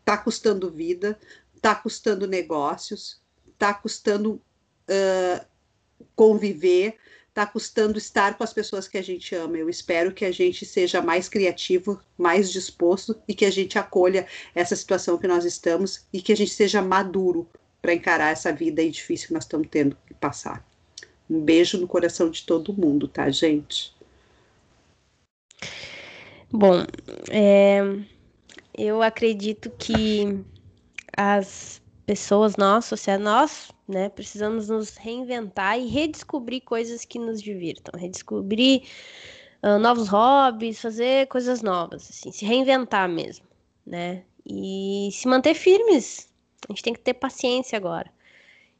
[0.00, 1.18] Está custando vida,
[1.54, 3.20] está custando negócios,
[3.52, 4.42] está custando
[4.88, 5.46] uh,
[6.16, 6.96] conviver,
[7.28, 9.56] está custando estar com as pessoas que a gente ama.
[9.56, 14.26] Eu espero que a gente seja mais criativo, mais disposto e que a gente acolha
[14.54, 17.48] essa situação que nós estamos e que a gente seja maduro
[17.80, 20.66] para encarar essa vida difícil que nós estamos tendo que passar.
[21.30, 23.94] Um beijo no coração de todo mundo, tá, gente?
[26.50, 26.84] Bom,
[27.30, 27.80] é,
[28.76, 30.44] eu acredito que
[31.16, 37.98] as pessoas, nós, sociedade, nós, né, precisamos nos reinventar e redescobrir coisas que nos divirtam,
[37.98, 38.82] redescobrir
[39.62, 43.46] uh, novos hobbies, fazer coisas novas, assim, se reinventar mesmo,
[43.86, 46.28] né, e se manter firmes.
[46.68, 48.10] A gente tem que ter paciência agora.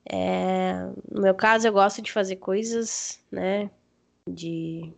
[0.05, 0.75] É,
[1.11, 3.71] no meu caso, eu gosto de fazer coisas, né,
[4.29, 4.93] de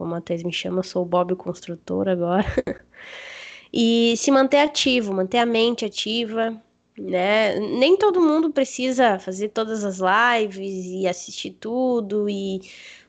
[0.00, 2.46] como a Thais me chama, sou o Bob o construtor agora.
[3.70, 6.58] e se manter ativo, manter a mente ativa,
[6.98, 7.60] né?
[7.60, 12.62] Nem todo mundo precisa fazer todas as lives e assistir tudo e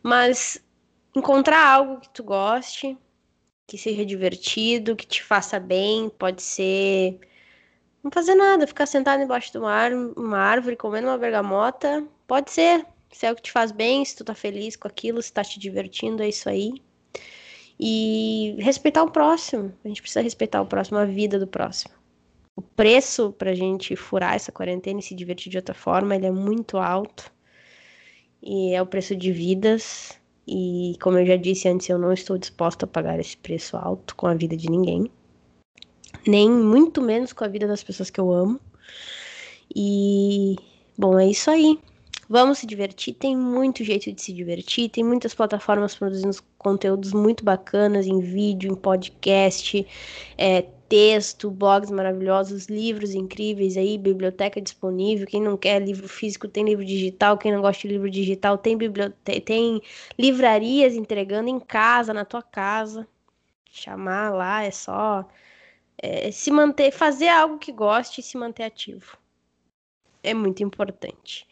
[0.04, 0.62] mas
[1.16, 2.98] encontrar algo que tu goste,
[3.66, 7.20] que seja divertido, que te faça bem, pode ser
[8.04, 9.88] não fazer nada, ficar sentado embaixo de uma,
[10.18, 14.16] uma árvore comendo uma bergamota, pode ser, se é o que te faz bem, se
[14.16, 16.82] tu tá feliz com aquilo, se tá te divertindo, é isso aí.
[17.80, 19.74] E respeitar o próximo.
[19.84, 21.94] A gente precisa respeitar o próximo, a vida do próximo.
[22.56, 26.32] O preço pra gente furar essa quarentena e se divertir de outra forma, ele é
[26.32, 27.32] muito alto.
[28.42, 30.20] E é o preço de vidas.
[30.48, 34.16] E como eu já disse antes, eu não estou disposta a pagar esse preço alto
[34.16, 35.10] com a vida de ninguém.
[36.28, 38.60] Nem muito menos com a vida das pessoas que eu amo.
[39.76, 40.56] E
[40.98, 41.80] bom, é isso aí.
[42.32, 47.44] Vamos se divertir, tem muito jeito de se divertir, tem muitas plataformas produzindo conteúdos muito
[47.44, 49.86] bacanas em vídeo, em podcast,
[50.38, 55.28] é, texto, blogs maravilhosos, livros incríveis aí, biblioteca disponível.
[55.28, 58.78] Quem não quer livro físico tem livro digital, quem não gosta de livro digital tem
[58.78, 59.82] biblioteca, tem
[60.18, 63.06] livrarias entregando em casa, na tua casa.
[63.70, 65.28] Chamar lá é só
[65.98, 69.18] é, se manter, fazer algo que goste e se manter ativo.
[70.24, 71.51] É muito importante.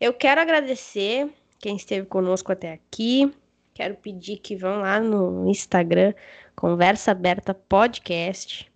[0.00, 3.30] Eu quero agradecer quem esteve conosco até aqui.
[3.74, 6.14] Quero pedir que vão lá no Instagram,
[6.56, 8.72] Conversa Aberta Podcast.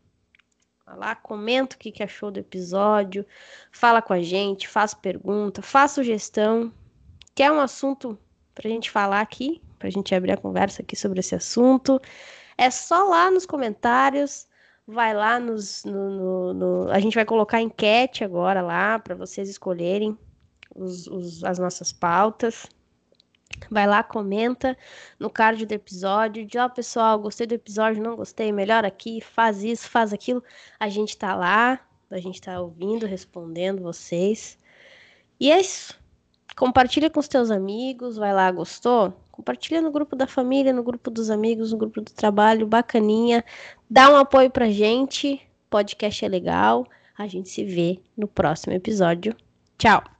[0.87, 3.25] lá, comenta o que achou do episódio,
[3.73, 6.71] fala com a gente, faz pergunta, faz sugestão.
[7.35, 8.19] Quer um assunto
[8.55, 11.99] para a gente falar aqui, para a gente abrir a conversa aqui sobre esse assunto?
[12.59, 14.47] É só lá nos comentários
[14.87, 19.49] vai lá nos, no, no, no, a gente vai colocar enquete agora lá para vocês
[19.49, 20.19] escolherem
[20.75, 22.67] os, os, as nossas pautas.
[23.71, 24.77] Vai lá, comenta
[25.19, 26.45] no card do episódio.
[26.45, 30.43] Diz, ó, oh, pessoal, gostei do episódio, não gostei, melhor aqui, faz isso, faz aquilo.
[30.79, 34.59] A gente tá lá, a gente tá ouvindo, respondendo vocês.
[35.39, 35.99] E é isso.
[36.57, 39.13] Compartilha com os teus amigos, vai lá, gostou?
[39.33, 43.45] Compartilha no grupo da família, no grupo dos amigos, no grupo do trabalho, bacaninha.
[43.91, 45.41] Dá um apoio pra gente.
[45.69, 46.87] Podcast é legal.
[47.19, 49.35] A gente se vê no próximo episódio.
[49.77, 50.14] Tchau!